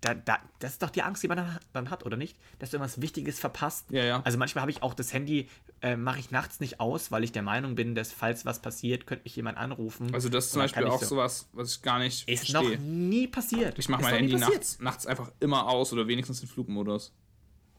[0.00, 2.36] da, da, das ist doch die Angst, die man dann, dann hat, oder nicht?
[2.58, 3.86] Dass du irgendwas Wichtiges verpasst.
[3.90, 4.22] Ja, ja.
[4.24, 5.48] Also manchmal habe ich auch das Handy,
[5.82, 9.06] äh, mache ich nachts nicht aus, weil ich der Meinung bin, dass falls was passiert,
[9.06, 10.12] könnte mich jemand anrufen.
[10.14, 12.76] Also das ist zum Beispiel auch sowas, was ich gar nicht Ist verstehe.
[12.76, 13.78] noch nie passiert.
[13.78, 17.12] Ich mache mein Handy nachts, nachts einfach immer aus oder wenigstens in Flugmodus.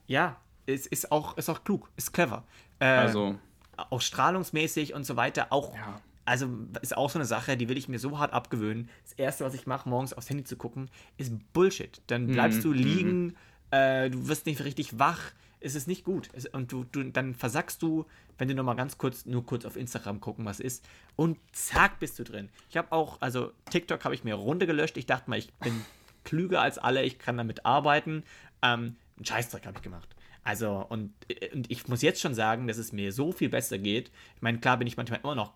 [0.07, 2.43] Ja, es ist auch, ist auch klug, ist clever.
[2.79, 3.37] Äh, Also,
[3.77, 6.01] auch strahlungsmäßig und so weiter, auch, Ja.
[6.26, 6.49] Also
[6.82, 8.89] ist auch so eine Sache, die will ich mir so hart abgewöhnen.
[9.03, 12.01] Das Erste, was ich mache, morgens aufs Handy zu gucken, ist Bullshit.
[12.07, 13.36] Dann bleibst Mhm, du liegen,
[13.71, 16.30] äh, du wirst nicht richtig wach, es ist nicht gut.
[16.34, 18.05] Es, und du, du, dann versackst du,
[18.38, 21.99] wenn du noch mal ganz kurz, nur kurz auf Instagram gucken, was ist, und zack,
[21.99, 22.49] bist du drin.
[22.69, 25.86] Ich habe auch, also TikTok habe ich mir runtergelöscht, ich dachte mal, ich bin
[26.23, 28.23] klüger als alle, ich kann damit arbeiten.
[28.61, 30.09] Ähm, einen Scheißdreck habe ich gemacht.
[30.43, 31.13] Also, und,
[31.53, 34.11] und ich muss jetzt schon sagen, dass es mir so viel besser geht.
[34.36, 35.53] Ich meine, klar bin ich manchmal immer noch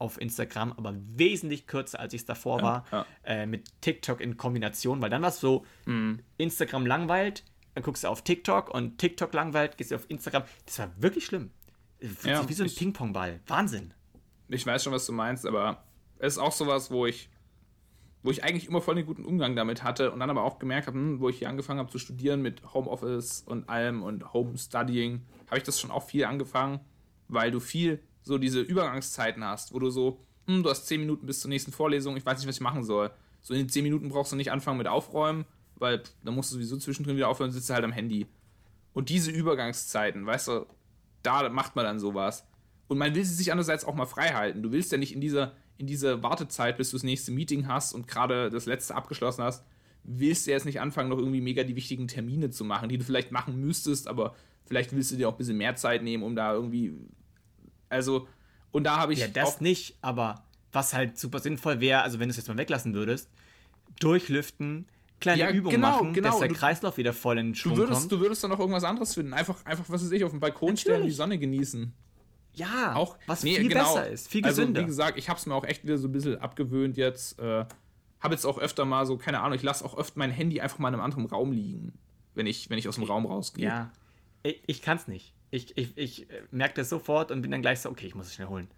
[0.00, 3.06] auf Instagram, aber wesentlich kürzer, als ich es davor war, ja.
[3.24, 6.20] Äh, mit TikTok in Kombination, weil dann war es so, Mhm.
[6.38, 7.44] Instagram langweilt,
[7.74, 10.42] dann guckst du auf TikTok und TikTok langweilt, gehst du auf Instagram.
[10.66, 11.50] Das war wirklich schlimm.
[12.24, 13.40] Ja, wie so ein Ping-Pong-Ball.
[13.46, 13.92] Wahnsinn.
[14.48, 15.84] ich weiß schon, was du meinst, aber
[16.18, 17.28] es ist auch sowas, wo ich,
[18.22, 20.86] wo ich eigentlich immer voll den guten Umgang damit hatte und dann aber auch gemerkt
[20.86, 25.22] habe, hm, wo ich hier angefangen habe zu studieren mit Homeoffice und allem und Homestudying,
[25.46, 26.80] habe ich das schon auch viel angefangen,
[27.28, 31.26] weil du viel so diese Übergangszeiten hast, wo du so, hm, du hast zehn Minuten
[31.26, 33.10] bis zur nächsten Vorlesung, ich weiß nicht, was ich machen soll.
[33.42, 35.44] So in den zehn Minuten brauchst du nicht anfangen mit Aufräumen,
[35.76, 38.26] weil dann musst du sowieso zwischendrin wieder aufhören sitzt halt am Handy.
[38.92, 40.66] Und diese Übergangszeiten, weißt du,
[41.22, 42.46] da macht man dann sowas.
[42.88, 44.62] Und man will sie sich andererseits auch mal frei halten.
[44.62, 47.94] Du willst ja nicht in dieser, in dieser Wartezeit, bis du das nächste Meeting hast
[47.94, 49.64] und gerade das letzte abgeschlossen hast,
[50.02, 53.04] willst du jetzt nicht anfangen, noch irgendwie mega die wichtigen Termine zu machen, die du
[53.04, 56.34] vielleicht machen müsstest, aber vielleicht willst du dir auch ein bisschen mehr Zeit nehmen, um
[56.34, 56.94] da irgendwie.
[57.90, 58.26] Also,
[58.72, 59.18] und da habe ich.
[59.18, 62.48] Ja, das auch, nicht, aber was halt super sinnvoll wäre, also wenn du es jetzt
[62.48, 63.28] mal weglassen würdest,
[63.98, 64.86] durchlüften,
[65.20, 66.30] kleine Ja, Übungen genau, machen, genau.
[66.30, 68.12] dass der Du- Kreislauf wieder voll in den Schwung du würdest, kommt.
[68.12, 69.34] du würdest dann noch irgendwas anderes finden.
[69.34, 71.16] Einfach, einfach was weiß ich, auf dem Balkon stellen, die Natürlich.
[71.16, 71.92] Sonne genießen.
[72.54, 73.94] ja, auch was nee, viel genau.
[73.94, 74.80] besser ist, viel also, gesünder.
[74.82, 77.38] wie gesagt, ich habe es mir auch echt wieder so ein bisschen abgewöhnt jetzt.
[77.38, 77.64] Äh,
[78.20, 80.78] habe jetzt auch öfter mal so, keine Ahnung, ich lasse auch öfter mein Handy einfach
[80.78, 81.92] mal in einem anderen Raum liegen,
[82.34, 83.66] wenn ich, wenn ich aus dem Raum rausgehe.
[83.66, 83.90] ja,
[84.42, 85.34] ich, ich kann es nicht.
[85.50, 88.34] Ich, ich, ich merke das sofort und bin dann gleich so, okay, ich muss es
[88.34, 88.68] schnell holen.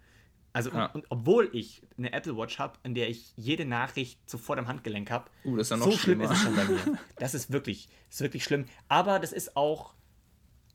[0.53, 0.85] Also, ja.
[0.85, 4.67] und, und, obwohl ich eine Apple Watch habe, in der ich jede Nachricht sofort am
[4.67, 6.79] Handgelenk habe, uh, so schlimm ist es schon bei mir.
[7.17, 8.65] Das ist wirklich, ist wirklich schlimm.
[8.87, 9.95] Aber das ist auch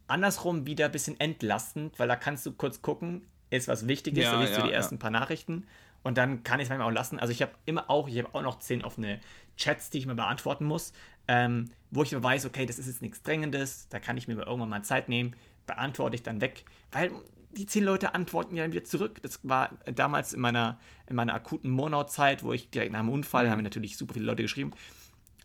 [0.09, 4.33] andersrum wieder ein bisschen entlastend, weil da kannst du kurz gucken, ist was Wichtiges, ja,
[4.33, 5.67] da liest ja, du die ersten paar Nachrichten
[6.03, 7.19] und dann kann ich es manchmal auch lassen.
[7.19, 9.21] Also ich habe immer auch, ich habe auch noch zehn offene
[9.57, 10.93] Chats, die ich mir beantworten muss,
[11.29, 14.69] ähm, wo ich weiß, okay, das ist jetzt nichts Dringendes, da kann ich mir irgendwann
[14.69, 15.35] mal Zeit nehmen,
[15.69, 17.13] beantworte ich dann weg, weil
[17.53, 19.23] die zehn Leute antworten ja wieder zurück.
[19.23, 23.47] Das war damals in meiner, in meiner akuten Monau-Zeit, wo ich direkt nach dem Unfall,
[23.47, 23.51] mhm.
[23.51, 24.73] haben natürlich super viele Leute geschrieben.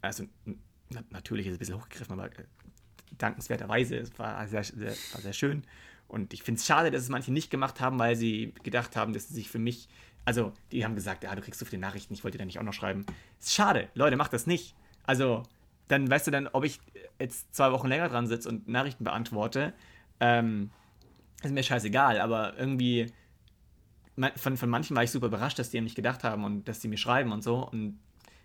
[0.01, 0.25] Also
[1.11, 2.45] natürlich ist es ein bisschen hochgegriffen, aber äh,
[3.17, 5.63] dankenswerterweise, es war sehr, sehr, war sehr schön.
[6.07, 9.13] Und ich finde es schade, dass es manche nicht gemacht haben, weil sie gedacht haben,
[9.13, 9.87] dass sie sich für mich,
[10.25, 12.59] also die haben gesagt, ja, du kriegst so viele Nachrichten, ich wollte dir da nicht
[12.59, 13.05] auch noch schreiben.
[13.39, 14.75] Ist schade, Leute, macht das nicht.
[15.03, 15.43] Also,
[15.87, 16.79] dann weißt du dann, ob ich
[17.19, 19.73] jetzt zwei Wochen länger dran sitze und Nachrichten beantworte,
[20.19, 20.69] ähm,
[21.43, 23.11] ist mir scheißegal, aber irgendwie
[24.35, 26.79] von, von manchen war ich super überrascht, dass die an mich gedacht haben und dass
[26.79, 27.67] die mir schreiben und so.
[27.67, 27.99] Und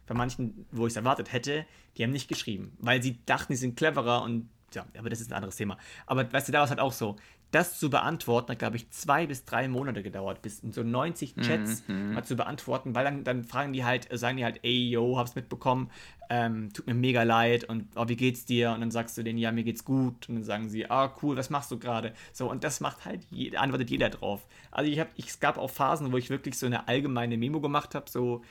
[0.06, 1.66] bei manchen, wo ich es erwartet hätte,
[1.96, 5.30] die haben nicht geschrieben, weil sie dachten, sie sind cleverer und ja, aber das ist
[5.30, 5.78] ein anderes Thema.
[6.06, 7.16] Aber weißt du, da war es halt auch so
[7.50, 11.36] das zu beantworten, hat, glaube ich, zwei bis drei Monate gedauert, bis in so 90
[11.36, 12.12] mhm, Chats mhm.
[12.12, 15.34] mal zu beantworten, weil dann, dann fragen die halt, sagen die halt, ey, yo, hab's
[15.34, 15.90] mitbekommen,
[16.30, 18.72] ähm, tut mir mega leid und oh, wie geht's dir?
[18.72, 20.28] Und dann sagst du denen, ja, mir geht's gut.
[20.28, 22.12] Und dann sagen sie, ah, cool, was machst du gerade?
[22.32, 23.26] So, und das macht halt,
[23.56, 24.46] antwortet jeder drauf.
[24.70, 27.94] Also ich habe, es gab auch Phasen, wo ich wirklich so eine allgemeine Memo gemacht
[27.94, 28.42] habe, so,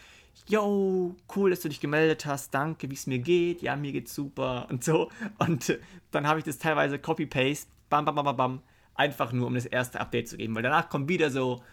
[0.48, 4.16] yo, cool, dass du dich gemeldet hast, danke, wie es mir geht, ja, mir geht's
[4.16, 5.10] super und so.
[5.38, 5.80] Und äh,
[6.10, 8.62] dann habe ich das teilweise Copy-Paste, bam, bam, bam, bam, bam,
[8.98, 11.64] einfach nur um das erste Update zu geben, weil danach kommt wieder so,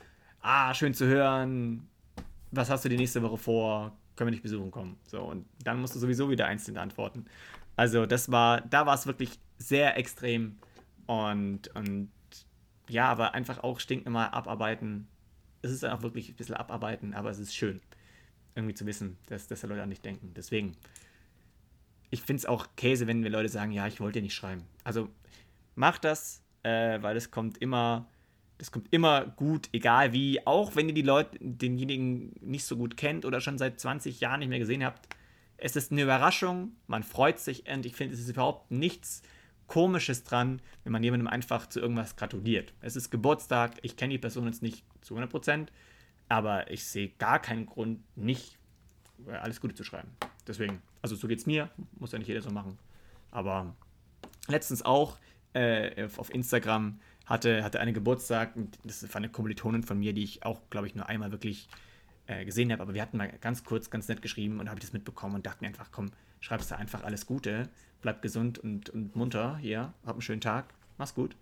[0.41, 1.89] ah, schön zu hören,
[2.51, 4.97] was hast du die nächste Woche vor, können wir nicht besuchen kommen.
[5.07, 7.25] So, und dann musst du sowieso wieder einzeln antworten.
[7.77, 10.59] Also das war, da war es wirklich sehr extrem
[11.07, 12.11] und, und
[12.89, 15.09] ja, aber einfach auch stinknormal abarbeiten.
[15.63, 17.81] Es ist auch wirklich ein bisschen abarbeiten, aber es ist schön,
[18.55, 20.33] irgendwie zu wissen, dass, dass Leute an dich denken.
[20.37, 20.77] Deswegen,
[22.11, 24.65] ich finde es auch Käse, wenn wir Leute sagen, ja, ich wollte dir nicht schreiben.
[24.85, 25.09] Also
[25.75, 28.09] mach das, äh, weil es kommt immer,
[28.59, 32.97] das kommt immer gut, egal wie, auch wenn ihr die Leute, denjenigen nicht so gut
[32.97, 35.09] kennt oder schon seit 20 Jahren nicht mehr gesehen habt.
[35.57, 39.23] Es ist eine Überraschung, man freut sich und ich finde, es ist überhaupt nichts
[39.67, 42.75] Komisches dran, wenn man jemandem einfach zu irgendwas gratuliert.
[42.81, 45.69] Es ist Geburtstag, ich kenne die Person jetzt nicht zu 100%,
[46.29, 48.59] aber ich sehe gar keinen Grund, nicht
[49.27, 50.11] alles Gute zu schreiben.
[50.47, 52.79] Deswegen, also so geht es mir, muss ja nicht jeder so machen.
[53.31, 53.75] Aber
[54.49, 55.19] letztens auch,
[55.55, 58.53] äh, auf Instagram hatte, hatte eine Geburtstag.
[58.85, 61.69] Das war eine Kommilitonin von mir, die ich auch, glaube ich, nur einmal wirklich
[62.27, 62.83] äh, gesehen habe.
[62.83, 65.47] Aber wir hatten mal ganz kurz, ganz nett geschrieben und habe ich das mitbekommen und
[65.47, 67.69] dachte mir einfach, komm, schreibst du einfach alles Gute,
[68.03, 70.67] bleib gesund und, und munter hier, hab einen schönen Tag,
[70.99, 71.37] mach's gut.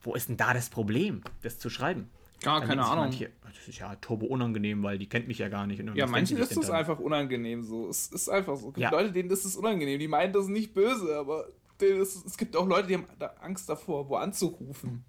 [0.00, 2.08] Wo ist denn da das Problem, das zu schreiben?
[2.44, 3.04] Ja, keine Ahnung.
[3.04, 5.82] Manche, das ist ja turbo unangenehm, weil die kennt mich ja gar nicht.
[5.94, 7.88] ja, manchen ist es einfach unangenehm so.
[7.88, 8.68] Es ist einfach so.
[8.68, 8.90] Es gibt ja.
[8.90, 9.98] Leute, denen ist es unangenehm.
[10.00, 11.46] Die meinen das nicht böse, aber
[11.86, 15.04] es, es gibt auch Leute, die haben da Angst davor, wo anzurufen.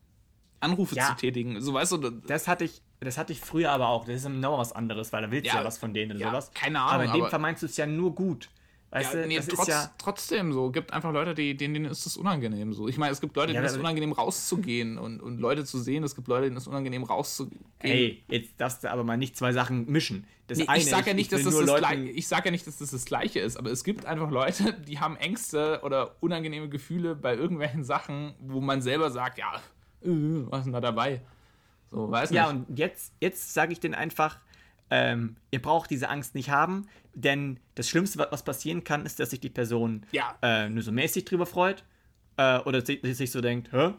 [0.60, 1.10] Anrufe ja.
[1.10, 1.62] zu tätigen.
[1.62, 1.98] So weißt du.
[1.98, 4.06] Das hatte ich, das hatte ich früher aber auch.
[4.06, 6.22] Das ist noch was anderes, weil da willst du ja, ja was von denen oder
[6.22, 6.52] ja, sowas.
[6.54, 6.94] Keine Ahnung.
[6.94, 8.50] Aber in dem Fall meinst du es ja nur gut.
[8.94, 10.70] Weißt ja, du, nee, das trotz, ist ja trotzdem so.
[10.70, 12.88] Gibt einfach Leute, die, denen, ist es unangenehm so.
[12.88, 15.80] Ich meine, es gibt Leute, denen ja, ist es unangenehm rauszugehen und, und Leute zu
[15.80, 16.04] sehen.
[16.04, 17.66] Es gibt Leute, denen ist es unangenehm rauszugehen.
[17.80, 20.28] Ey, jetzt darfst du aber mal nicht zwei Sachen mischen.
[20.46, 22.78] Das nee, eine, ich sage ja nicht, dass das das ich sag ja nicht, dass
[22.78, 27.16] das das Gleiche ist, aber es gibt einfach Leute, die haben Ängste oder unangenehme Gefühle
[27.16, 29.56] bei irgendwelchen Sachen, wo man selber sagt, ja,
[30.04, 30.10] äh,
[30.52, 31.22] was ist denn da dabei?
[31.90, 32.38] So, weiß nicht.
[32.38, 34.38] Ja, und jetzt, jetzt sage ich denen einfach,
[34.92, 39.30] ähm, ihr braucht diese Angst nicht haben, denn das Schlimmste, was passieren kann, ist, dass
[39.30, 40.38] sich die Person ja.
[40.42, 41.84] äh, nur so mäßig drüber freut
[42.38, 43.94] äh, oder sich, sich so denkt, hä?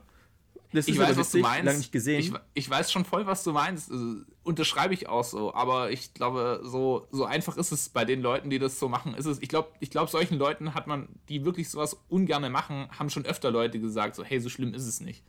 [0.72, 1.66] Das ich weiß, was du meinst.
[1.66, 2.18] Lange nicht gesehen.
[2.18, 3.92] Ich, ich, weiß schon voll, was du meinst.
[3.92, 5.54] Also, unterschreibe ich auch so.
[5.54, 9.14] Aber ich glaube, so, so einfach ist es bei den Leuten, die das so machen.
[9.14, 12.88] Ist es, ich glaube, ich glaub, solchen Leuten hat man, die wirklich sowas ungerne machen,
[12.98, 15.22] haben schon öfter Leute gesagt, so, hey, so schlimm ist es nicht.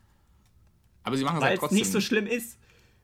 [1.04, 1.78] Aber sie machen es halt trotzdem.
[1.78, 2.58] nicht so schlimm ist.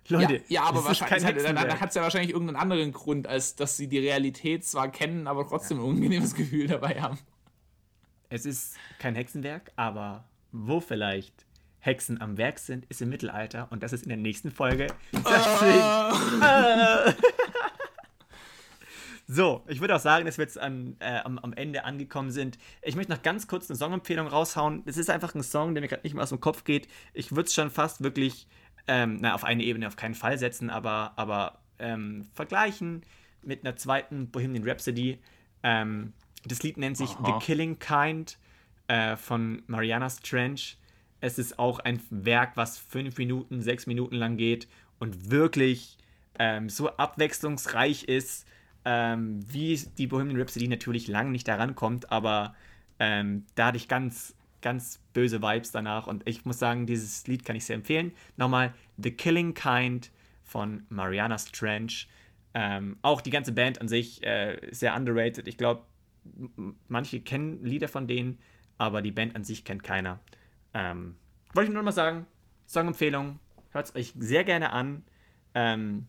[0.07, 3.87] Leute, ja, ja aber wahrscheinlich hat, es ja wahrscheinlich irgendeinen anderen Grund, als dass sie
[3.87, 7.19] die Realität zwar kennen, aber trotzdem ein unangenehmes Gefühl dabei haben.
[8.29, 11.45] Es ist kein Hexenwerk, aber wo vielleicht
[11.79, 14.87] Hexen am Werk sind, ist im Mittelalter und das ist in der nächsten Folge.
[15.23, 17.13] Ah.
[19.27, 22.57] so, ich würde auch sagen, dass wir jetzt an, äh, am, am, Ende angekommen sind.
[22.83, 24.83] Ich möchte noch ganz kurz eine Songempfehlung raushauen.
[24.85, 26.87] Das ist einfach ein Song, der mir gerade nicht mehr aus dem Kopf geht.
[27.13, 28.47] Ich würde es schon fast wirklich
[28.87, 33.03] ähm, na, auf eine Ebene auf keinen Fall setzen, aber, aber ähm, vergleichen
[33.43, 35.19] mit einer zweiten Bohemian Rhapsody.
[35.63, 36.13] Ähm,
[36.45, 37.39] das Lied nennt sich Aha.
[37.39, 38.37] The Killing Kind
[38.87, 40.77] äh, von Mariana Trench.
[41.19, 44.67] Es ist auch ein Werk, was fünf Minuten, sechs Minuten lang geht
[44.99, 45.97] und wirklich
[46.39, 48.47] ähm, so abwechslungsreich ist,
[48.85, 52.55] ähm, wie die Bohemian Rhapsody natürlich lang nicht daran kommt, aber
[52.99, 57.45] ähm, da hatte ich ganz, ganz böse Vibes danach und ich muss sagen, dieses Lied
[57.45, 58.13] kann ich sehr empfehlen.
[58.37, 60.11] Nochmal The Killing Kind
[60.43, 61.93] von Mariana Strange.
[62.53, 65.47] Ähm, auch die ganze Band an sich äh, sehr underrated.
[65.47, 65.83] Ich glaube,
[66.87, 68.39] manche kennen Lieder von denen,
[68.77, 70.19] aber die Band an sich kennt keiner.
[70.73, 71.15] Ähm,
[71.53, 72.25] wollte ich nur mal sagen,
[72.67, 73.39] Songempfehlung,
[73.71, 75.03] hört es euch sehr gerne an.
[75.53, 76.07] Ähm,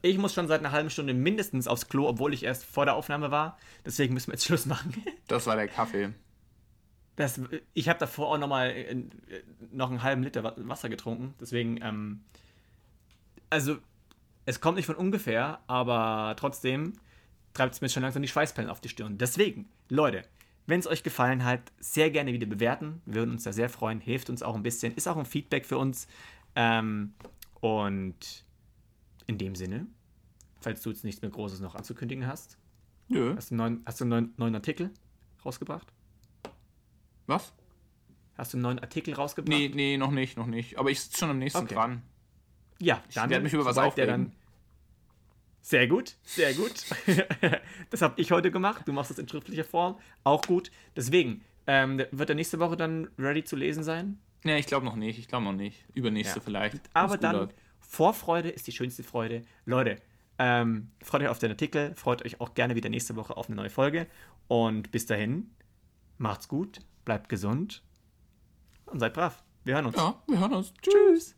[0.00, 2.94] ich muss schon seit einer halben Stunde mindestens aufs Klo, obwohl ich erst vor der
[2.94, 3.58] Aufnahme war.
[3.84, 4.94] Deswegen müssen wir jetzt Schluss machen.
[5.28, 6.12] Das war der Kaffee.
[7.16, 7.40] Das,
[7.74, 9.04] ich habe davor auch noch mal äh,
[9.70, 11.34] noch einen halben Liter Wasser getrunken.
[11.40, 12.24] Deswegen, ähm,
[13.50, 13.76] also
[14.46, 16.94] es kommt nicht von ungefähr, aber trotzdem
[17.52, 19.18] treibt es mir schon langsam die Schweißperlen auf die Stirn.
[19.18, 20.22] Deswegen, Leute,
[20.66, 23.02] wenn es euch gefallen hat, sehr gerne wieder bewerten.
[23.04, 24.00] Wir würden uns da sehr freuen.
[24.00, 24.94] Hilft uns auch ein bisschen.
[24.94, 26.06] Ist auch ein Feedback für uns.
[26.54, 27.14] Ähm,
[27.60, 28.44] und
[29.26, 29.86] in dem Sinne,
[30.60, 32.58] falls du jetzt nichts mehr Großes noch anzukündigen hast.
[33.08, 33.34] Nö.
[33.36, 34.90] Hast du einen neuen, hast du einen neuen, neuen Artikel
[35.44, 35.92] rausgebracht?
[37.26, 37.52] Was?
[38.36, 39.56] Hast du einen neuen Artikel rausgebracht?
[39.56, 40.78] Nee, nee, noch nicht, noch nicht.
[40.78, 41.74] Aber ich sitze schon am nächsten Okay.
[41.74, 42.02] dran.
[42.78, 44.32] Ja, Ich werde mich über was aufregen.
[45.60, 46.84] Sehr gut, sehr gut.
[47.90, 48.82] das habe ich heute gemacht.
[48.86, 49.96] Du machst das in schriftlicher Form.
[50.24, 50.72] Auch gut.
[50.96, 54.18] Deswegen, ähm, wird er nächste Woche dann ready zu lesen sein?
[54.42, 55.20] Nee, ich glaube noch nicht.
[55.20, 55.84] Ich glaube noch nicht.
[55.94, 56.44] Übernächste Ja.
[56.44, 56.80] vielleicht.
[56.94, 57.54] Aber dann, läuft.
[57.78, 59.42] Vorfreude ist die schönste Freude.
[59.64, 59.98] Leute,
[60.40, 61.94] ähm, freut euch auf den Artikel.
[61.94, 64.08] Freut euch auch gerne wieder nächste Woche auf eine neue Folge.
[64.48, 65.54] Und bis dahin,
[66.18, 67.82] macht's gut, bleibt gesund
[68.86, 69.42] und seid brav.
[69.64, 69.96] Wir hören uns.
[69.96, 70.72] Ja, wir hören uns.
[70.82, 71.30] Tschüss.